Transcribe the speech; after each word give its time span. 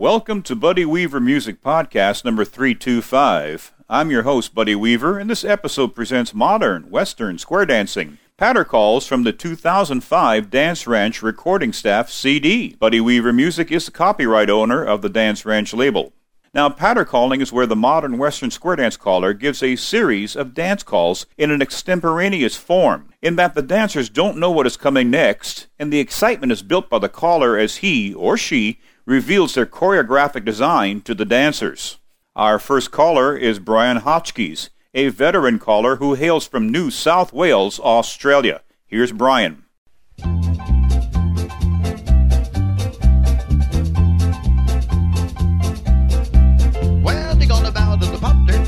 Welcome 0.00 0.40
to 0.44 0.56
Buddy 0.56 0.86
Weaver 0.86 1.20
Music 1.20 1.60
Podcast 1.60 2.24
number 2.24 2.42
325. 2.42 3.74
I'm 3.86 4.10
your 4.10 4.22
host, 4.22 4.54
Buddy 4.54 4.74
Weaver, 4.74 5.18
and 5.18 5.28
this 5.28 5.44
episode 5.44 5.94
presents 5.94 6.32
modern 6.32 6.88
Western 6.88 7.36
square 7.36 7.66
dancing. 7.66 8.16
Patter 8.38 8.64
calls 8.64 9.06
from 9.06 9.24
the 9.24 9.34
2005 9.34 10.48
Dance 10.48 10.86
Ranch 10.86 11.22
recording 11.22 11.74
staff 11.74 12.08
CD. 12.08 12.74
Buddy 12.76 12.98
Weaver 12.98 13.34
Music 13.34 13.70
is 13.70 13.84
the 13.84 13.90
copyright 13.90 14.48
owner 14.48 14.82
of 14.82 15.02
the 15.02 15.10
Dance 15.10 15.44
Ranch 15.44 15.74
label. 15.74 16.14
Now, 16.54 16.70
patter 16.70 17.04
calling 17.04 17.42
is 17.42 17.52
where 17.52 17.66
the 17.66 17.76
modern 17.76 18.16
Western 18.16 18.50
square 18.50 18.76
dance 18.76 18.96
caller 18.96 19.34
gives 19.34 19.62
a 19.62 19.76
series 19.76 20.34
of 20.34 20.54
dance 20.54 20.82
calls 20.82 21.26
in 21.36 21.50
an 21.50 21.60
extemporaneous 21.60 22.56
form, 22.56 23.10
in 23.20 23.36
that 23.36 23.54
the 23.54 23.60
dancers 23.60 24.08
don't 24.08 24.38
know 24.38 24.50
what 24.50 24.66
is 24.66 24.78
coming 24.78 25.10
next, 25.10 25.66
and 25.78 25.92
the 25.92 26.00
excitement 26.00 26.52
is 26.52 26.62
built 26.62 26.88
by 26.88 26.98
the 26.98 27.10
caller 27.10 27.58
as 27.58 27.76
he 27.76 28.14
or 28.14 28.38
she 28.38 28.80
reveals 29.06 29.54
their 29.54 29.66
choreographic 29.66 30.44
design 30.44 31.00
to 31.02 31.14
the 31.14 31.24
dancers. 31.24 31.98
Our 32.36 32.58
first 32.58 32.90
caller 32.90 33.36
is 33.36 33.58
Brian 33.58 33.98
Hotchkies, 33.98 34.70
a 34.94 35.08
veteran 35.08 35.58
caller 35.58 35.96
who 35.96 36.14
hails 36.14 36.46
from 36.46 36.70
New 36.70 36.90
South 36.90 37.32
Wales, 37.32 37.78
Australia. 37.80 38.62
Here's 38.86 39.12
Brian. 39.12 39.64
Well, 47.02 47.36
they're 47.36 47.48
gonna 47.48 47.72
bow 47.72 47.96
to 47.96 48.06
the 48.06 48.18
potter 48.20 48.64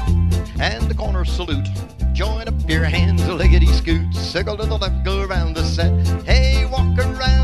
and 0.60 0.88
the 0.88 0.94
corner 0.96 1.24
salute. 1.24 1.66
Join 2.12 2.46
up 2.46 2.54
your 2.68 2.84
hands, 2.84 3.26
lickety 3.28 3.66
scoot. 3.66 4.14
Circle 4.14 4.58
to 4.58 4.66
the 4.66 4.76
left, 4.78 5.04
go 5.04 5.22
around 5.22 5.54
the 5.54 5.64
set. 5.64 6.06
Hey, 6.24 6.66
walk 6.66 6.98
around 6.98 7.41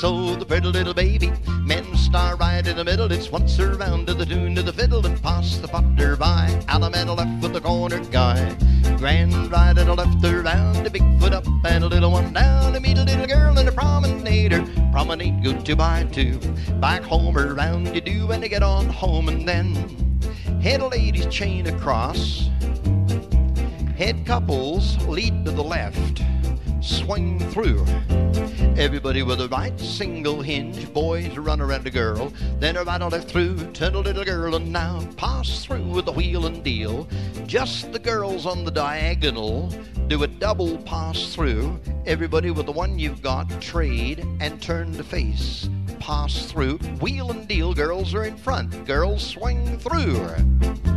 Seesaw 0.00 0.36
the 0.36 0.46
pretty 0.46 0.66
little 0.66 0.94
baby. 0.94 1.30
Men 1.62 1.84
star 1.94 2.34
right 2.36 2.66
in 2.66 2.74
the 2.74 2.84
middle. 2.84 3.12
It's 3.12 3.30
once 3.30 3.60
around 3.60 4.06
to 4.06 4.14
the 4.14 4.24
tune 4.24 4.56
of 4.56 4.64
the 4.64 4.72
fiddle 4.72 5.04
and 5.04 5.22
pass 5.22 5.58
the 5.58 5.68
potter 5.68 6.16
by. 6.16 6.48
Allemande 6.68 7.14
left 7.14 7.42
with 7.42 7.52
the 7.52 7.60
corner 7.60 8.02
guy. 8.06 8.56
Grand 8.96 9.52
right 9.52 9.76
and 9.76 9.90
a 9.90 9.92
left 9.92 10.24
around, 10.24 10.86
a 10.86 10.90
big 10.90 11.02
foot 11.20 11.34
up 11.34 11.44
and 11.66 11.84
a 11.84 11.86
little 11.86 12.12
one 12.12 12.32
down. 12.32 12.72
To 12.72 12.80
meet 12.80 12.96
a 12.96 13.04
little 13.04 13.26
girl 13.26 13.58
and 13.58 13.68
a 13.68 13.72
promenader. 13.72 14.64
Promenade, 14.90 15.44
go 15.44 15.60
to 15.60 15.76
by 15.76 16.04
two. 16.04 16.38
Back 16.80 17.02
home 17.02 17.36
around 17.36 17.94
you 17.94 18.00
do 18.00 18.26
when 18.26 18.40
you 18.40 18.48
get 18.48 18.62
on 18.62 18.86
home 18.86 19.28
and 19.28 19.46
then 19.46 19.74
head 20.62 20.80
a 20.80 20.88
lady's 20.88 21.26
chain 21.26 21.66
across. 21.66 22.48
Head 23.98 24.24
couples 24.24 24.96
lead 25.06 25.44
to 25.44 25.50
the 25.50 25.62
left, 25.62 26.22
swing 26.80 27.38
through. 27.50 27.84
Everybody 28.76 29.22
with 29.22 29.40
a 29.40 29.48
right 29.48 29.78
single 29.78 30.40
hinge, 30.40 30.92
boys 30.92 31.36
run 31.36 31.60
around 31.60 31.84
the 31.84 31.90
girl, 31.90 32.32
then 32.58 32.76
a 32.76 32.84
right 32.84 33.02
or 33.02 33.10
left 33.10 33.30
through, 33.30 33.58
turn 33.72 33.94
a 33.94 33.98
little 33.98 34.24
girl 34.24 34.54
and 34.54 34.72
now 34.72 35.06
pass 35.16 35.64
through 35.64 35.84
with 35.84 36.06
the 36.06 36.12
wheel 36.12 36.46
and 36.46 36.64
deal. 36.64 37.08
Just 37.46 37.92
the 37.92 37.98
girls 37.98 38.46
on 38.46 38.64
the 38.64 38.70
diagonal 38.70 39.68
do 40.08 40.22
a 40.22 40.26
double 40.26 40.78
pass 40.78 41.34
through. 41.34 41.78
Everybody 42.06 42.50
with 42.50 42.66
the 42.66 42.72
one 42.72 42.98
you've 42.98 43.22
got, 43.22 43.48
trade 43.60 44.26
and 44.40 44.60
turn 44.62 44.92
to 44.94 45.04
face. 45.04 45.68
Pass 45.98 46.50
through, 46.50 46.78
wheel 47.00 47.30
and 47.30 47.46
deal, 47.46 47.74
girls 47.74 48.14
are 48.14 48.24
in 48.24 48.36
front, 48.36 48.86
girls 48.86 49.26
swing 49.26 49.78
through 49.78 50.89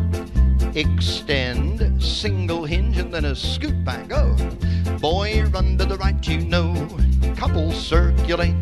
extend, 0.76 2.02
single 2.02 2.66
hinge, 2.66 2.98
and 2.98 3.14
then 3.14 3.26
a 3.26 3.36
scoot 3.36 3.84
back. 3.84 4.08
Go. 4.08 4.36
Oh. 4.40 4.98
Boy, 5.00 5.44
run 5.52 5.78
to 5.78 5.86
the 5.86 5.98
right, 5.98 6.28
you 6.28 6.40
know. 6.40 6.74
Couples 7.36 7.76
circulate. 7.76 8.56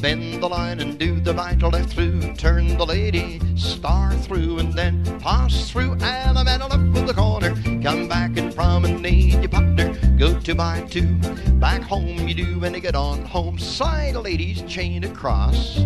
Bend 0.00 0.42
the 0.42 0.48
line 0.48 0.80
and 0.80 0.98
do 0.98 1.18
the 1.20 1.32
or 1.32 1.70
left 1.70 1.94
through. 1.94 2.20
Turn 2.34 2.76
the 2.76 2.84
lady, 2.84 3.40
star 3.56 4.12
through, 4.14 4.58
and 4.58 4.72
then 4.72 5.02
pass 5.20 5.70
through. 5.70 5.92
And 6.00 6.34
man 6.44 6.60
left 6.60 6.92
with 6.92 7.06
the 7.06 7.14
corner. 7.14 7.54
Come 7.82 8.08
back 8.08 8.36
and 8.36 8.54
promenade 8.54 9.34
your 9.34 9.48
partner. 9.48 9.94
Go 10.18 10.38
to 10.40 10.54
by 10.54 10.82
two. 10.90 11.16
Back 11.54 11.82
home 11.82 12.28
you 12.28 12.34
do 12.34 12.58
when 12.60 12.74
you 12.74 12.80
get 12.80 12.94
on 12.94 13.24
home. 13.24 13.58
Side 13.58 14.16
ladies 14.16 14.62
chain 14.62 15.04
across. 15.04 15.80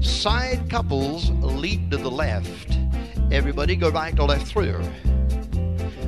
Side 0.00 0.68
couples 0.68 1.30
lead 1.30 1.90
to 1.90 1.98
the 1.98 2.10
left. 2.10 2.81
Everybody 3.32 3.76
go 3.76 3.88
right 3.88 4.14
to 4.16 4.26
left 4.26 4.46
through. 4.46 4.78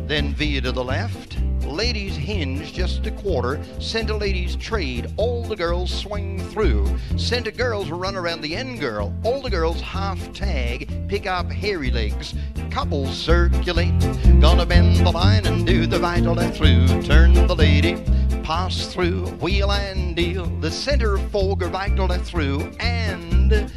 Then 0.06 0.34
via 0.34 0.60
to 0.60 0.72
the 0.72 0.84
left. 0.84 1.38
Ladies 1.64 2.14
hinge 2.14 2.74
just 2.74 3.06
a 3.06 3.10
quarter. 3.12 3.64
Center 3.78 4.12
ladies 4.12 4.56
trade. 4.56 5.10
All 5.16 5.42
the 5.42 5.56
girls 5.56 5.90
swing 5.90 6.38
through. 6.50 6.86
Center 7.16 7.50
girls 7.50 7.88
run 7.88 8.14
around 8.14 8.42
the 8.42 8.54
end 8.54 8.78
girl. 8.78 9.10
All 9.24 9.40
the 9.40 9.48
girls 9.48 9.80
half 9.80 10.34
tag. 10.34 11.08
Pick 11.08 11.26
up 11.26 11.50
hairy 11.50 11.90
legs. 11.90 12.34
Couples 12.70 13.16
circulate. 13.16 13.98
Gonna 14.38 14.66
bend 14.66 14.96
the 14.96 15.10
line 15.10 15.46
and 15.46 15.66
do 15.66 15.86
the 15.86 16.00
right 16.00 16.26
or 16.26 16.34
left 16.34 16.58
through. 16.58 16.86
Turn 17.04 17.32
the 17.32 17.56
lady. 17.56 17.94
Pass 18.42 18.92
through. 18.92 19.28
Wheel 19.40 19.72
and 19.72 20.14
deal. 20.14 20.44
The 20.60 20.70
center 20.70 21.16
four 21.16 21.56
go 21.56 21.68
right 21.68 21.98
or 21.98 22.06
left 22.06 22.26
through. 22.26 22.70
And 22.80 23.48
to 23.48 23.70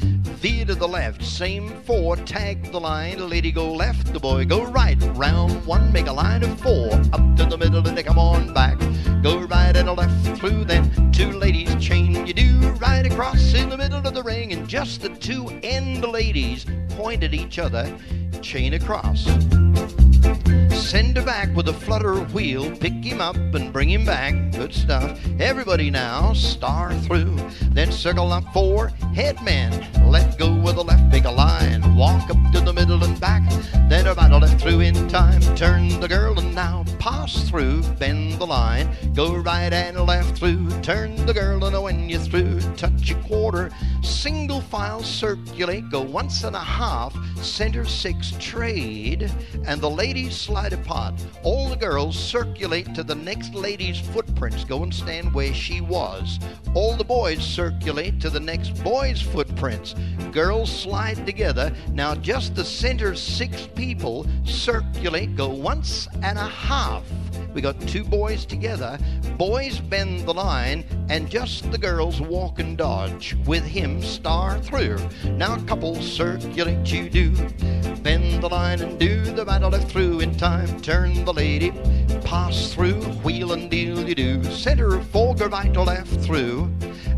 the 0.80 0.88
left. 0.88 1.24
Same 1.24 1.70
four, 1.84 2.16
tag 2.16 2.72
the 2.72 2.80
line. 2.80 3.18
The 3.18 3.26
lady 3.26 3.52
go 3.52 3.72
left, 3.72 4.14
the 4.14 4.20
boy 4.20 4.46
go 4.46 4.64
right. 4.64 4.98
Round 5.16 5.66
one, 5.66 5.92
make 5.92 6.08
a 6.08 6.14
line 6.14 6.44
of 6.44 6.60
four. 6.60 6.92
Up 7.14 7.36
to 7.38 7.46
the 7.46 7.58
middle 7.58 7.88
and 7.88 7.98
they 7.98 8.04
come 8.04 8.20
on 8.20 8.54
back. 8.54 8.78
Go 9.24 9.40
right 9.40 9.76
and 9.76 9.90
a 9.90 9.94
left 9.94 10.38
through, 10.38 10.66
then 10.66 11.12
two 11.12 11.32
ladies 11.32 11.76
chain. 11.84 12.26
You 12.26 12.34
do 12.34 12.70
right 12.80 13.06
across 13.06 13.54
in 13.54 13.70
the 13.70 13.78
middle 13.78 14.06
of 14.06 14.14
the 14.14 14.24
ring, 14.24 14.54
and 14.54 14.68
just 14.68 15.02
the 15.02 15.10
two 15.10 15.48
end 15.64 16.04
ladies 16.04 16.66
point 16.90 17.24
at 17.24 17.34
each 17.34 17.60
other, 17.60 17.92
chain 18.42 18.74
across. 18.74 19.28
Send 20.78 21.18
her 21.18 21.24
back 21.24 21.54
with 21.56 21.68
a 21.68 21.74
flutter 21.74 22.16
wheel, 22.28 22.74
pick 22.78 22.94
him 22.94 23.20
up 23.20 23.36
and 23.36 23.74
bring 23.74 23.90
him 23.90 24.06
back. 24.06 24.34
Good 24.52 24.74
stuff. 24.74 25.20
Everybody 25.40 25.90
now, 25.90 26.34
star 26.34 26.94
through. 26.94 27.38
Then 27.72 27.92
circle 27.92 28.32
up 28.32 28.46
four, 28.54 28.88
headman. 29.14 29.86
Let 30.10 30.38
go 30.38 30.54
with 30.54 30.76
the 30.76 30.84
left, 30.84 31.12
make 31.12 31.26
a 31.26 31.32
line. 31.32 31.96
Walk 31.96 32.30
up 32.30 32.38
to 32.54 32.62
the 32.62 32.72
middle 32.72 33.04
and 33.04 33.20
back. 33.20 33.44
Then 33.90 34.08
a 34.08 34.14
right 34.14 34.32
or 34.32 34.40
left 34.40 34.62
through 34.62 34.80
in 34.82 35.08
time. 35.10 35.42
Turn 35.56 35.90
the 36.00 36.08
girl 36.08 36.40
and 36.40 36.56
now 36.56 36.86
pass 37.00 37.50
through. 37.50 37.82
Bend 38.00 38.34
the 38.34 38.46
line. 38.46 38.90
Go 39.14 39.36
right 39.36 39.72
and 39.74 40.00
left 40.00 40.38
through. 40.38 40.70
Turn 40.82 41.16
the 41.26 41.34
girl 41.34 41.64
and 41.66 41.84
when 41.84 42.08
you're 42.10 42.20
through, 42.20 42.60
touch 42.76 43.12
a 43.12 43.16
quarter. 43.24 43.72
Single 44.04 44.62
file 44.62 45.04
circulate. 45.04 45.90
Go 45.90 46.02
once 46.02 46.44
and 46.44 46.56
a 46.56 46.60
half. 46.60 47.16
Center 47.42 47.86
six 47.86 48.34
trade. 48.40 49.32
And 49.66 49.82
the 49.82 49.90
ladies 49.90 50.36
slide 50.36 50.67
apart. 50.74 51.14
All 51.44 51.70
the 51.70 51.76
girls 51.76 52.18
circulate 52.18 52.94
to 52.96 53.04
the 53.04 53.16
next 53.16 53.54
lady's 53.54 54.00
footprints. 54.00 54.64
Go 54.64 54.84
and 54.84 54.94
stand 54.94 55.34
where 55.34 55.54
she 55.54 55.82
was. 55.82 56.40
All 56.74 56.96
the 56.96 57.04
boys 57.04 57.44
circulate 57.44 58.20
to 58.22 58.30
the 58.30 58.40
next 58.40 58.84
boy's 58.84 59.22
footprints. 59.22 59.96
Girls 60.32 60.72
slide 60.72 61.26
together. 61.26 61.74
Now 61.92 62.16
just 62.16 62.56
the 62.56 62.66
center 62.66 63.16
six 63.16 63.68
people 63.76 64.26
circulate. 64.44 65.36
Go 65.36 65.50
once 65.50 66.08
and 66.24 66.38
a 66.38 66.48
half. 66.48 67.04
We 67.54 67.62
got 67.62 67.80
two 67.88 68.04
boys 68.04 68.46
together. 68.46 69.00
Boys 69.38 69.80
bend 69.80 70.26
the 70.26 70.34
line, 70.34 70.84
and 71.10 71.30
just 71.30 71.72
the 71.72 71.78
girls 71.78 72.20
walk 72.20 72.58
and 72.58 72.76
dodge 72.76 73.38
with 73.46 73.64
him 73.64 74.02
star 74.02 74.60
through. 74.60 74.98
Now 75.26 75.58
couples 75.66 76.12
circulate, 76.12 76.92
you 76.92 77.08
do. 77.08 77.30
Bend 78.02 78.42
the 78.42 78.50
line 78.50 78.82
and 78.82 79.00
do 79.00 79.22
the 79.22 79.44
or 79.44 79.70
left 79.70 79.92
through 79.92 80.22
in 80.22 80.36
time. 80.36 80.82
Turn 80.82 81.24
the 81.24 81.34
lady, 81.34 81.72
pass 82.24 82.74
through, 82.74 83.00
wheel 83.24 83.52
and 83.54 83.70
deal 83.70 84.10
you 84.10 84.16
do. 84.16 84.44
Center 84.46 84.98
go 85.14 85.34
right 85.34 85.78
or 85.78 85.86
left 85.86 86.20
through. 86.22 86.74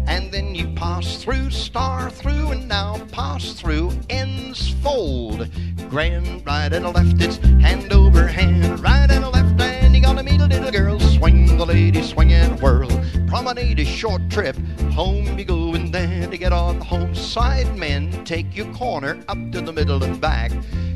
And 0.06 0.30
then 0.30 0.56
you 0.56 0.68
pass 0.76 1.24
through, 1.24 1.52
star 1.52 2.10
through, 2.10 2.52
and 2.52 2.68
now 2.68 2.98
pass 3.14 3.54
through, 3.54 3.94
ends 4.10 4.72
fold. 4.84 5.48
Grand 5.90 6.46
right 6.46 6.74
and 6.74 6.86
a 6.86 6.90
left, 6.90 7.22
it's 7.22 7.38
hand 7.38 7.94
over 7.94 8.28
hand, 8.28 8.80
right 8.82 9.10
and 9.10 9.24
a 9.24 9.30
left, 9.30 9.62
and 9.62 9.96
you 9.96 10.02
gotta 10.02 10.24
meet 10.24 10.42
a 10.42 10.48
little 10.48 10.72
girl. 10.72 11.00
Swing 11.00 11.39
the 11.60 11.66
lady, 11.66 12.02
swing 12.02 12.32
and 12.32 12.58
whirl. 12.62 12.88
Promenade 13.28 13.82
a 13.82 13.86
short 13.86 14.22
trip, 14.30 14.56
home 14.94 15.38
you 15.38 15.44
go, 15.44 15.74
and 15.74 15.94
then 15.94 16.32
to 16.32 16.38
get 16.38 16.54
on 16.54 16.80
the 16.80 16.86
home. 16.86 17.14
Side 17.14 17.76
men 17.76 18.24
take 18.24 18.56
your 18.56 18.74
corner 18.74 19.22
up 19.28 19.38
to 19.52 19.60
the 19.60 19.74
middle 19.74 20.02
and 20.02 20.22
back. 20.22 20.54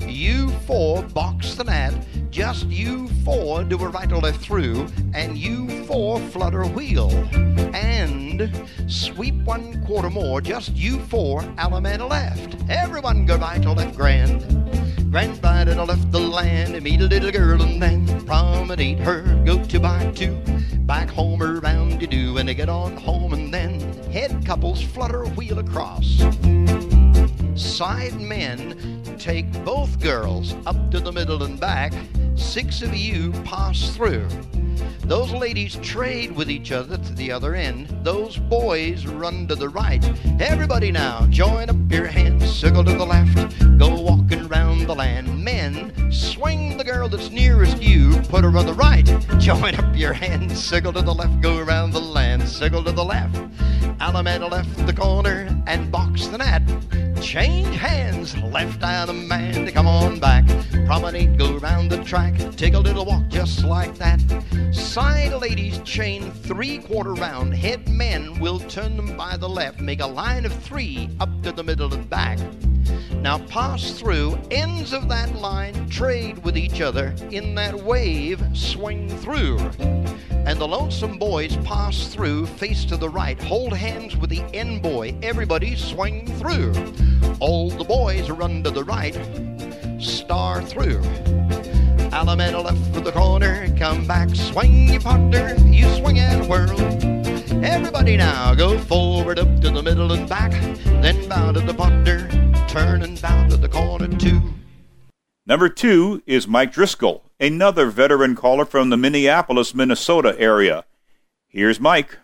You 0.07 0.51
four 0.65 1.03
box 1.03 1.55
the 1.55 1.65
net, 1.65 1.93
just 2.29 2.67
you 2.67 3.09
four 3.25 3.65
do 3.65 3.77
a 3.77 3.89
right 3.89 4.09
or 4.09 4.21
left 4.21 4.39
through, 4.39 4.87
and 5.13 5.37
you 5.37 5.67
four 5.83 6.17
flutter 6.29 6.65
wheel. 6.65 7.11
And 7.75 8.49
sweep 8.87 9.35
one 9.43 9.83
quarter 9.85 10.09
more, 10.09 10.39
just 10.39 10.73
you 10.77 10.97
four 10.99 11.41
Allemande 11.57 12.09
left. 12.09 12.55
Everyone 12.69 13.25
go 13.25 13.35
right 13.35 13.65
or 13.65 13.75
left 13.75 13.97
grand. 13.97 14.45
Grand 15.13 15.43
right 15.43 15.67
and 15.67 15.87
left 15.87 16.11
the 16.11 16.19
land, 16.19 16.73
to 16.73 16.81
meet 16.81 16.99
a 16.99 17.03
little 17.03 17.29
girl 17.29 17.61
and 17.61 17.79
then 17.79 18.25
promenade 18.25 18.97
her, 18.97 19.21
go 19.45 19.63
to 19.63 19.79
by 19.79 20.11
two. 20.13 20.35
Back 20.87 21.07
home 21.07 21.43
around 21.43 22.01
you 22.01 22.07
do, 22.07 22.39
and 22.39 22.49
they 22.49 22.55
get 22.55 22.67
on 22.67 22.97
home 22.97 23.31
and 23.31 23.53
then 23.53 23.79
head 24.11 24.43
couples 24.43 24.81
flutter 24.81 25.25
wheel 25.35 25.59
across. 25.59 26.17
Side 27.53 28.19
men 28.19 29.03
take 29.19 29.45
both 29.63 29.99
girls 29.99 30.55
up 30.65 30.89
to 30.89 30.99
the 30.99 31.11
middle 31.11 31.43
and 31.43 31.59
back. 31.59 31.93
Six 32.33 32.81
of 32.81 32.95
you 32.95 33.33
pass 33.43 33.95
through. 33.95 34.27
Those 35.01 35.31
ladies 35.31 35.75
trade 35.75 36.31
with 36.31 36.49
each 36.49 36.71
other 36.71 36.97
to 36.97 37.13
the 37.13 37.31
other 37.31 37.53
end. 37.53 37.87
Those 38.03 38.37
boys 38.37 39.05
run 39.05 39.47
to 39.47 39.55
the 39.55 39.69
right. 39.69 40.03
Everybody 40.39 40.91
now, 40.91 41.27
join 41.27 41.69
up 41.69 41.75
your 41.87 42.07
hands, 42.07 42.49
circle 42.49 42.83
to 42.83 42.93
the 42.93 43.05
left, 43.05 43.77
go 43.77 44.01
walking 44.01 44.42
the 44.85 44.95
land. 44.95 45.43
Men, 45.43 46.11
swing 46.11 46.77
the 46.77 46.83
girl 46.83 47.07
that's 47.07 47.29
nearest 47.29 47.81
you, 47.81 48.19
put 48.29 48.43
her 48.43 48.57
on 48.57 48.65
the 48.65 48.73
right. 48.73 49.05
Join 49.39 49.75
up 49.75 49.95
your 49.95 50.13
hands, 50.13 50.63
circle 50.63 50.93
to 50.93 51.01
the 51.01 51.13
left, 51.13 51.41
go 51.41 51.57
around 51.57 51.91
the 51.91 51.99
land, 51.99 52.47
circle 52.47 52.83
to 52.83 52.91
the 52.91 53.03
left. 53.03 53.35
Allemande 53.99 54.49
left 54.49 54.85
the 54.85 54.93
corner 54.93 55.47
and 55.67 55.91
box 55.91 56.27
the 56.27 56.37
net. 56.37 56.61
Change 57.21 57.75
hands, 57.77 58.37
left 58.37 58.83
eye 58.83 59.05
the 59.05 59.13
man 59.13 59.65
to 59.65 59.71
come 59.71 59.87
on 59.87 60.19
back. 60.19 60.45
Promenade, 60.85 61.37
go 61.37 61.57
round 61.57 61.89
the 61.89 62.03
track, 62.03 62.35
take 62.57 62.73
a 62.73 62.79
little 62.79 63.05
walk 63.05 63.27
just 63.29 63.63
like 63.63 63.95
that. 63.97 64.19
Side 64.73 65.33
ladies 65.33 65.79
chain 65.79 66.31
three 66.31 66.79
quarter 66.79 67.13
round. 67.13 67.53
Head 67.53 67.87
men 67.87 68.39
will 68.39 68.59
turn 68.59 68.97
them 68.97 69.15
by 69.15 69.37
the 69.37 69.47
left, 69.47 69.79
make 69.79 70.01
a 70.01 70.07
line 70.07 70.45
of 70.45 70.53
three 70.53 71.09
up 71.19 71.29
to 71.43 71.51
the 71.51 71.63
middle 71.63 71.93
and 71.93 72.09
back. 72.09 72.39
Now 73.21 73.37
pass 73.37 73.91
through 73.91 74.37
ends 74.51 74.93
of 74.93 75.07
that 75.09 75.35
line, 75.35 75.89
trade 75.89 76.43
with 76.43 76.57
each 76.57 76.81
other 76.81 77.13
in 77.31 77.55
that 77.55 77.75
wave, 77.75 78.41
swing 78.53 79.09
through. 79.09 79.59
And 80.45 80.59
the 80.59 80.67
lonesome 80.67 81.17
boys 81.17 81.55
pass 81.57 82.07
through, 82.07 82.47
face 82.47 82.85
to 82.85 82.97
the 82.97 83.09
right, 83.09 83.41
hold 83.41 83.73
hands 83.73 84.15
with 84.17 84.29
the 84.29 84.43
end 84.53 84.81
boy. 84.81 85.15
Everybody 85.21 85.75
swing 85.75 86.27
through. 86.37 86.73
All 87.39 87.69
the 87.69 87.85
boys 87.85 88.29
run 88.29 88.63
to 88.63 88.71
the 88.71 88.83
right, 88.83 89.17
star 90.01 90.61
through. 90.61 91.01
Allemande 92.11 92.63
left 92.63 92.93
for 92.93 93.01
the 93.01 93.11
corner, 93.11 93.67
come 93.77 94.05
back, 94.05 94.29
swing 94.35 94.89
your 94.89 95.01
partner, 95.01 95.55
you 95.65 95.87
swing 95.95 96.19
and 96.19 96.47
whirl. 96.47 97.12
Everybody 97.61 98.17
now 98.17 98.55
go 98.55 98.79
forward 98.79 99.37
up 99.37 99.61
to 99.61 99.69
the 99.69 99.83
middle 99.83 100.11
and 100.13 100.27
back, 100.27 100.51
then 101.01 101.27
bow 101.29 101.51
to 101.51 101.59
the 101.59 101.73
partner, 101.73 102.27
turn 102.67 103.03
and 103.03 103.21
bow 103.21 103.47
to 103.49 103.57
the 103.57 103.69
corner 103.69 104.07
too. 104.07 104.41
Number 105.45 105.67
two 105.67 106.23
is 106.25 106.47
Mike 106.47 106.71
Driscoll, 106.71 107.23
another 107.39 107.87
veteran 107.87 108.35
caller 108.35 108.65
from 108.65 108.89
the 108.89 108.97
Minneapolis, 108.97 109.75
Minnesota 109.75 110.35
area. 110.39 110.85
Here's 111.47 111.79
Mike. 111.79 112.17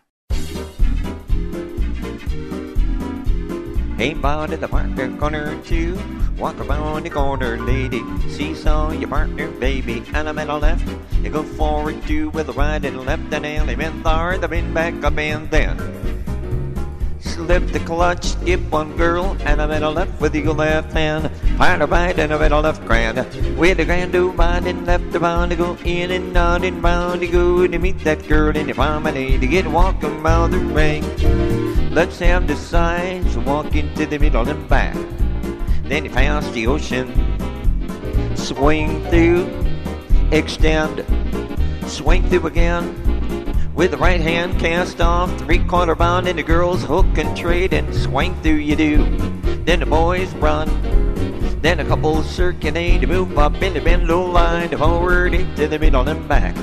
Hey, 4.00 4.14
bow 4.14 4.46
to 4.46 4.56
the 4.56 4.70
partner 4.70 5.12
corner 5.18 5.62
too. 5.64 6.00
Walk 6.38 6.58
around 6.62 7.04
the 7.04 7.10
corner, 7.10 7.60
lady. 7.60 8.00
See 8.30 8.56
saw 8.56 8.92
your 8.92 9.10
partner, 9.10 9.52
baby. 9.60 10.02
And 10.14 10.30
I'm 10.30 10.40
at 10.40 10.48
the 10.48 10.56
left. 10.56 10.88
You 11.22 11.30
go 11.30 11.44
forward 11.44 12.02
two 12.08 12.30
with 12.30 12.48
the 12.48 12.54
right 12.54 12.80
and 12.80 13.06
left 13.06 13.34
and 13.34 13.46
element 13.46 14.02
there. 14.06 14.38
The 14.38 14.48
bend 14.48 14.74
back 14.74 15.04
up 15.04 15.18
and 15.18 15.52
then. 15.52 15.76
Slip 17.20 17.68
the 17.74 17.82
clutch, 17.82 18.24
skip 18.40 18.62
one 18.72 18.96
girl, 18.96 19.36
and 19.42 19.62
I'm 19.62 19.70
at 19.70 19.82
the 19.82 19.92
left 19.92 20.22
with 20.22 20.34
your 20.34 20.54
left 20.54 20.94
hand. 20.94 21.30
Part 21.58 21.82
of 21.82 21.92
right 21.92 22.18
and 22.18 22.34
I'm 22.34 22.42
at 22.42 22.52
the 22.52 22.62
left 22.62 22.86
grand. 22.86 23.18
With 23.60 23.84
the 23.84 23.84
grand 23.84 24.14
do 24.14 24.30
right 24.32 24.64
and 24.64 24.88
left 24.88 25.14
around 25.14 25.50
to 25.50 25.58
go 25.58 25.76
in 25.84 26.12
and 26.12 26.38
out 26.38 26.64
and 26.64 26.82
round 26.82 27.20
to 27.20 27.28
go 27.28 27.68
to 27.68 27.78
meet 27.78 28.00
that 28.06 28.26
girl 28.30 28.56
in 28.56 28.68
the 28.68 28.74
promenade 28.74 29.42
to 29.42 29.48
get 29.48 29.68
walking 29.68 30.22
around 30.22 30.52
the 30.52 30.60
ring. 30.60 31.59
Let's 31.92 32.20
have 32.20 32.48
the 32.48 32.56
signs, 32.56 33.36
walk 33.36 33.76
into 33.76 34.06
the 34.06 34.20
middle 34.20 34.48
and 34.48 34.70
back. 34.70 34.96
Then 35.86 36.06
you 36.06 36.12
pass 36.12 36.48
the 36.52 36.68
ocean, 36.68 37.08
swing 38.38 39.04
through, 39.10 39.50
extend, 40.32 41.04
swing 41.88 42.30
through 42.30 42.46
again. 42.46 42.94
With 43.74 43.92
the 43.92 43.98
right 43.98 44.22
hand 44.22 44.60
cast 44.60 45.02
off, 45.02 45.36
three 45.40 45.66
quarter 45.66 45.96
bound, 45.96 46.28
the 46.28 46.44
girls 46.44 46.84
hook 46.84 47.18
and 47.18 47.36
trade 47.36 47.74
and 47.74 47.94
swing 47.96 48.40
through 48.44 48.62
you 48.62 48.76
do. 48.76 48.98
Then 49.66 49.80
the 49.80 49.88
boys 49.88 50.32
run, 50.36 50.70
then 51.62 51.80
a 51.80 51.86
couple 51.86 52.22
circulate, 52.22 53.08
move 53.10 53.36
up 53.40 53.60
in 53.64 53.74
the 53.74 53.82
bend 53.82 54.08
low 54.08 54.30
line, 54.30 54.78
forward 54.78 55.34
into 55.34 55.68
the 55.68 55.80
middle 55.80 56.08
and 56.08 56.28
back. 56.28 56.56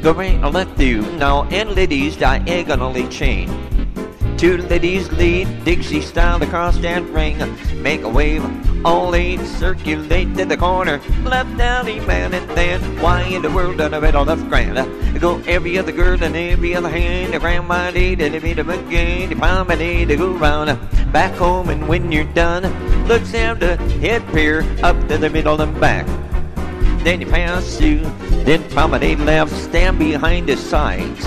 Go 0.00 0.12
right 0.12 0.34
and 0.34 0.54
left 0.54 0.76
through, 0.76 1.02
now 1.16 1.42
and 1.50 1.74
ladies 1.74 2.16
diagonally 2.16 3.08
chain. 3.08 3.67
Two 4.38 4.56
ladies 4.56 5.10
lead 5.10 5.48
Dixie 5.64 6.00
style 6.00 6.40
across 6.40 6.78
that 6.78 7.02
ring. 7.10 7.38
Make 7.82 8.02
a 8.02 8.08
wave, 8.08 8.44
all 8.86 9.12
eight 9.16 9.40
circulate 9.40 10.36
to 10.36 10.44
the 10.44 10.56
corner. 10.56 11.00
Left 11.24 11.50
allemande 11.58 12.34
and 12.34 12.50
then 12.50 12.80
why 13.02 13.22
in 13.22 13.42
the 13.42 13.50
world 13.50 13.80
on 13.80 13.90
the 13.90 14.00
middle 14.00 14.24
left 14.24 14.48
grand? 14.48 14.78
Go 15.20 15.42
every 15.48 15.76
other 15.76 15.90
girl 15.90 16.22
and 16.22 16.36
every 16.36 16.76
other 16.76 16.88
hand. 16.88 17.34
The 17.34 17.40
grandma 17.40 17.90
and 17.92 18.42
meet 18.44 18.54
them 18.54 18.70
again. 18.70 19.30
The 19.30 19.34
promenade 19.34 20.06
to 20.06 20.16
go 20.16 20.30
round 20.30 20.78
back 21.12 21.34
home 21.34 21.68
and 21.68 21.88
when 21.88 22.12
you're 22.12 22.32
done, 22.32 22.62
let's 23.08 23.32
have 23.32 23.58
the 23.58 23.76
head 23.98 24.24
pair 24.28 24.62
up 24.84 24.96
to 25.08 25.18
the 25.18 25.30
middle 25.30 25.60
and 25.60 25.80
back. 25.80 26.06
Then 27.02 27.22
you 27.22 27.26
pass 27.26 27.76
through, 27.76 28.02
then 28.44 28.62
promenade 28.70 29.18
left, 29.18 29.50
stand 29.50 29.98
behind 29.98 30.48
the 30.48 30.56
sides. 30.56 31.26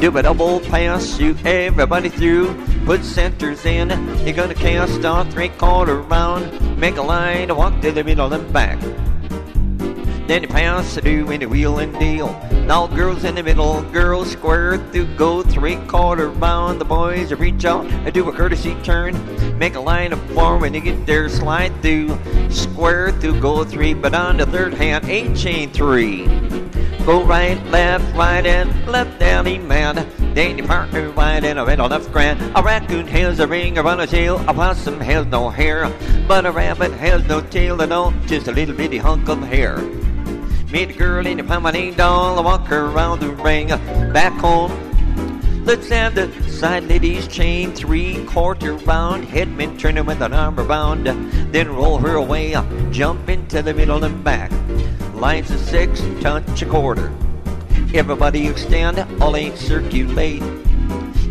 Do 0.00 0.16
a 0.16 0.22
double 0.22 0.60
pass, 0.60 1.16
shoot 1.16 1.44
everybody 1.44 2.08
through. 2.08 2.54
Put 2.86 3.02
centers 3.02 3.64
in. 3.64 3.90
You're 4.24 4.36
gonna 4.36 4.54
cast 4.54 5.04
off 5.04 5.28
three 5.32 5.48
quarter 5.48 6.00
round. 6.02 6.78
Make 6.78 6.98
a 6.98 7.02
line, 7.02 7.54
walk 7.54 7.80
to 7.82 7.90
the 7.90 8.04
middle 8.04 8.32
and 8.32 8.52
back. 8.52 8.78
Then 10.28 10.42
you 10.42 10.48
pass 10.48 10.94
through 10.94 11.32
in 11.32 11.40
the 11.40 11.46
wheel 11.46 11.80
and 11.80 11.98
deal. 11.98 12.28
Now 12.64 12.86
girls 12.86 13.24
in 13.24 13.34
the 13.34 13.42
middle, 13.42 13.82
girls 13.90 14.30
square 14.30 14.78
through, 14.92 15.16
go 15.16 15.42
three 15.42 15.74
quarter 15.88 16.28
round. 16.28 16.80
The 16.80 16.84
boys 16.84 17.32
reach 17.32 17.64
out 17.64 17.84
and 17.86 18.14
do 18.14 18.28
a 18.28 18.32
courtesy 18.32 18.76
turn. 18.84 19.18
Make 19.58 19.74
a 19.74 19.80
line 19.80 20.12
of 20.12 20.20
four 20.30 20.58
when 20.58 20.74
you 20.74 20.80
get 20.80 21.06
there, 21.06 21.28
slide 21.28 21.72
through. 21.82 22.16
Square 22.50 23.18
through, 23.18 23.40
go 23.40 23.64
three, 23.64 23.94
but 23.94 24.14
on 24.14 24.36
the 24.36 24.46
third 24.46 24.74
hand, 24.74 25.06
eight 25.08 25.34
chain 25.34 25.72
three. 25.72 26.47
Go 27.08 27.24
right, 27.24 27.58
left, 27.68 28.04
right, 28.14 28.44
and 28.44 28.68
left 28.86 29.18
allemande. 29.20 30.04
Your 30.36 30.66
partner 30.66 31.08
right 31.12 31.42
and 31.42 31.58
a 31.58 31.64
red 31.64 31.80
on 31.80 31.88
left 31.88 32.12
grand. 32.12 32.38
A 32.54 32.62
raccoon 32.62 33.06
has 33.06 33.40
a 33.40 33.46
ring 33.46 33.78
around 33.78 34.00
his 34.00 34.10
tail. 34.10 34.36
A 34.46 34.52
possum 34.52 35.00
has 35.00 35.24
no 35.24 35.48
hair. 35.48 35.90
But 36.28 36.44
a 36.44 36.52
rabbit 36.52 36.92
has 36.92 37.26
no 37.26 37.40
tail 37.40 37.80
at 37.80 37.92
all. 37.92 38.12
Just 38.26 38.46
a 38.48 38.52
little 38.52 38.74
bitty 38.74 38.98
hunk 38.98 39.26
of 39.30 39.42
hair. 39.42 39.78
Meet 40.70 40.90
a 40.90 40.92
girl 40.92 41.26
in 41.26 41.40
a 41.40 41.44
promenade 41.44 41.96
doll. 41.96 42.44
Walk 42.44 42.66
her 42.66 42.88
around 42.88 43.20
the 43.20 43.30
ring. 43.30 43.68
Back 44.12 44.34
home. 44.34 44.70
Let's 45.64 45.88
have 45.88 46.14
the 46.14 46.30
side 46.50 46.84
ladies 46.88 47.26
chain 47.26 47.72
three 47.72 48.22
quarter 48.26 48.74
round. 48.74 49.24
Headman 49.24 49.78
turn 49.78 49.96
her 49.96 50.02
with 50.02 50.20
an 50.20 50.34
arm 50.34 50.60
around. 50.60 51.04
Then 51.52 51.74
roll 51.74 51.96
her 51.96 52.16
away. 52.16 52.54
Jump 52.90 53.30
into 53.30 53.62
the 53.62 53.72
middle 53.72 54.04
and 54.04 54.22
back. 54.22 54.52
Lines 55.18 55.50
of 55.50 55.58
six, 55.58 56.00
touch 56.20 56.62
a 56.62 56.66
quarter. 56.66 57.12
Everybody 57.92 58.46
extend, 58.46 59.00
all 59.20 59.34
eight 59.34 59.58
circulate. 59.58 60.42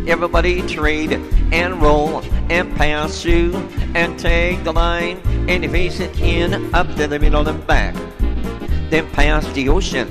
Everybody 0.06 0.60
trade 0.68 1.12
and 1.52 1.80
roll 1.80 2.22
and 2.50 2.74
pass 2.76 3.22
through 3.22 3.54
and 3.94 4.18
take 4.18 4.62
the 4.62 4.72
line 4.72 5.16
and 5.48 5.70
face 5.70 6.00
it 6.00 6.20
in 6.20 6.74
up 6.74 6.86
to 6.96 7.06
the 7.06 7.18
middle 7.18 7.48
and 7.48 7.66
back. 7.66 7.94
Then 8.90 9.10
pass 9.12 9.50
the 9.54 9.70
ocean. 9.70 10.06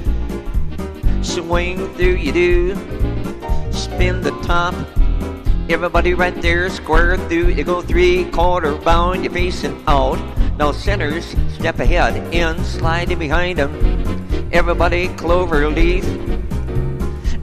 Swing 1.24 1.93
through 1.93 2.15
you 2.15 2.31
do. 2.31 2.75
Spin 3.72 4.22
the 4.22 4.36
top. 4.43 4.74
Everybody 5.70 6.14
right 6.14 6.34
there, 6.42 6.70
square 6.70 7.18
through. 7.28 7.50
You 7.50 7.66
go 7.66 7.82
three 7.82 8.24
quarter 8.32 8.74
bound, 8.76 9.26
you're 9.26 9.34
facing 9.34 9.84
out. 9.86 10.16
Now 10.58 10.72
centers, 10.72 11.36
step 11.60 11.80
ahead, 11.80 12.16
in, 12.34 12.64
slide 12.64 13.12
in 13.12 13.20
behind 13.20 13.60
them. 13.60 13.76
Everybody 14.54 15.10
clover 15.20 15.68
leaf. 15.68 16.06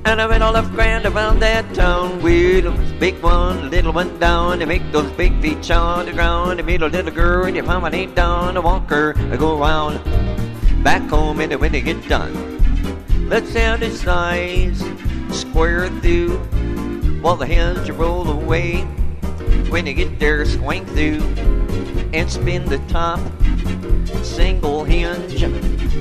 And 0.07 0.23
I 0.23 0.27
went 0.27 0.43
all 0.43 0.53
left 0.53 0.73
grand 0.73 1.05
around 1.05 1.41
that 1.41 1.75
town. 1.75 2.25
A 2.25 2.99
big 2.99 3.21
one, 3.21 3.69
little 3.69 3.93
one 3.93 4.19
down. 4.19 4.61
They 4.61 4.65
make 4.65 4.91
those 4.91 5.11
big 5.13 5.39
feet 5.43 5.71
on 5.71 6.07
the 6.07 6.13
ground. 6.13 6.59
They 6.59 6.63
meet 6.63 6.81
a 6.81 6.87
little 6.89 7.13
girl 7.13 7.45
and 7.45 7.55
you 7.55 7.63
promenade 7.63 8.15
down. 8.15 8.57
A 8.57 8.61
walker, 8.63 9.13
I 9.33 9.37
go 9.37 9.61
around. 9.61 10.03
Back 10.83 11.03
home 11.11 11.41
and 11.41 11.55
when 11.61 11.73
they 11.73 11.83
get 11.83 12.01
done. 12.09 12.33
Let's 13.29 13.53
have 13.53 13.81
the 13.81 13.91
size, 13.91 14.83
square 15.31 15.91
through. 16.01 16.41
While 17.25 17.37
the 17.37 17.47
hands 17.47 17.91
roll 17.91 18.29
away. 18.29 18.83
When 19.71 19.87
you 19.87 19.95
get 19.95 20.19
there, 20.19 20.45
swing 20.45 20.85
through 20.85 21.23
and 22.13 22.31
spin 22.31 22.67
the 22.67 22.77
top. 22.89 23.19
Single 24.23 24.85
hinge. 24.85 25.41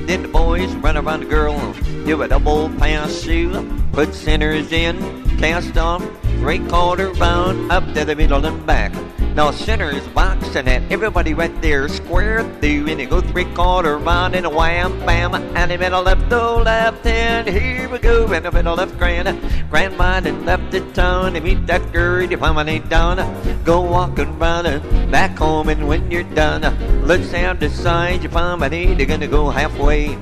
Then 0.05 0.23
the 0.23 0.27
boys 0.27 0.69
run 0.75 0.97
around 0.97 1.21
the 1.21 1.27
girl, 1.27 1.57
do 2.05 2.21
a 2.23 2.27
double 2.27 2.67
pass 2.71 3.23
through. 3.23 3.53
Put 3.93 4.13
centers 4.13 4.73
in, 4.73 4.99
cast 5.37 5.77
off 5.77 6.03
three 6.39 6.59
quarter 6.67 7.13
round, 7.13 7.71
up 7.71 7.85
to 7.93 8.03
the 8.03 8.17
middle 8.17 8.45
and 8.45 8.65
back. 8.65 8.91
Now 9.35 9.49
center's 9.49 10.07
boxing 10.09 10.67
and 10.67 10.93
everybody 10.93 11.33
right 11.33 11.59
there 11.59 11.89
square 11.89 12.43
through 12.61 12.85
and 12.87 12.99
you 13.01 13.07
go 13.07 13.19
three 13.19 13.45
quarter 13.55 13.97
round 13.97 14.35
and 14.35 14.45
a 14.45 14.49
wham 14.49 14.99
bam 15.07 15.33
and 15.33 15.71
the 15.71 15.77
middle 15.79 16.03
left 16.03 16.29
the 16.29 16.39
left 16.39 17.03
hand. 17.03 17.47
Here 17.47 17.89
we 17.89 17.97
go 17.97 18.31
and 18.31 18.45
the 18.45 18.51
middle 18.51 18.75
left 18.75 18.95
grand 18.99 19.25
grand 19.71 19.97
mind 19.97 20.27
and 20.27 20.45
left 20.45 20.69
the 20.69 20.81
town. 20.93 21.35
And 21.35 21.43
meet 21.43 21.65
that 21.65 21.91
girl 21.91 22.21
you 22.21 22.37
promenade 22.37 22.89
down. 22.89 23.17
Go 23.63 23.81
walking 23.81 24.37
round 24.37 24.67
and 24.67 25.11
back 25.11 25.35
home 25.35 25.67
and 25.69 25.87
when 25.87 26.11
you're 26.11 26.29
done 26.35 26.61
let's 27.07 27.31
have 27.31 27.59
decide 27.59 28.21
your 28.21 28.31
promenade 28.31 28.99
you're 28.99 29.07
gonna 29.07 29.27
go 29.27 29.49
halfway. 29.49 30.13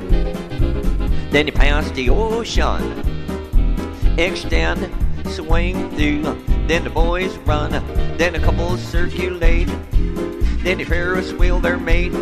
Then 1.31 1.47
you 1.47 1.53
pass 1.53 1.91
the 1.91 2.09
ocean. 2.11 3.03
Extend 4.17 4.89
swing 5.27 5.89
through. 5.97 6.50
Then 6.67 6.83
the 6.83 6.89
boys 6.89 7.37
run, 7.39 7.71
then 8.17 8.35
a 8.35 8.39
couple 8.39 8.77
circulate. 8.77 9.67
Then 10.63 10.77
the 10.77 10.83
Ferris 10.85 11.33
wheel 11.33 11.59
their 11.59 11.77
mate. 11.77 12.13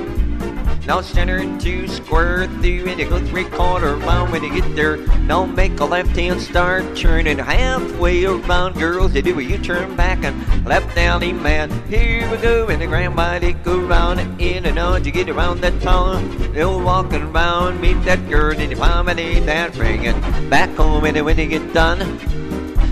Now 0.90 1.02
center 1.02 1.46
two 1.60 1.88
square 1.88 2.48
through 2.48 2.88
and 2.88 3.00
you 3.00 3.08
go 3.08 3.24
three 3.28 3.44
quarter 3.44 3.96
round 3.98 4.32
when 4.32 4.44
you 4.44 4.60
get 4.60 4.76
there. 4.76 4.98
Now 5.28 5.46
make 5.46 5.80
a 5.80 5.86
left 5.86 6.16
hand 6.18 6.42
start 6.42 6.98
turning 6.98 7.38
halfway 7.38 8.26
around. 8.26 8.74
Girls, 8.74 9.14
they 9.14 9.22
do 9.22 9.38
a 9.38 9.44
U 9.44 9.60
turn 9.60 9.96
back 9.96 10.24
and 10.24 10.66
left 10.66 10.98
allemande. 10.98 11.86
Here 11.90 12.28
we 12.32 12.38
go 12.38 12.70
and 12.70 12.82
the 12.82 12.88
grandma 12.88 13.38
they 13.38 13.54
go 13.54 13.78
round 13.78 14.42
in 14.42 14.66
and 14.66 14.80
out. 14.80 15.06
You 15.06 15.12
get 15.12 15.30
around 15.30 15.62
that 15.62 15.80
town. 15.80 16.54
They'll 16.54 16.82
walking 16.82 17.22
around, 17.22 17.80
meet 17.80 18.02
that 18.06 18.28
girl 18.28 18.58
and 18.58 18.72
you 18.72 18.78
promenade 18.78 19.44
that 19.44 19.76
ring 19.76 20.08
and 20.08 20.50
back 20.50 20.72
home 20.76 21.06
and 21.06 21.24
when 21.24 21.38
you 21.38 21.46
get 21.46 21.72
done. 21.72 22.00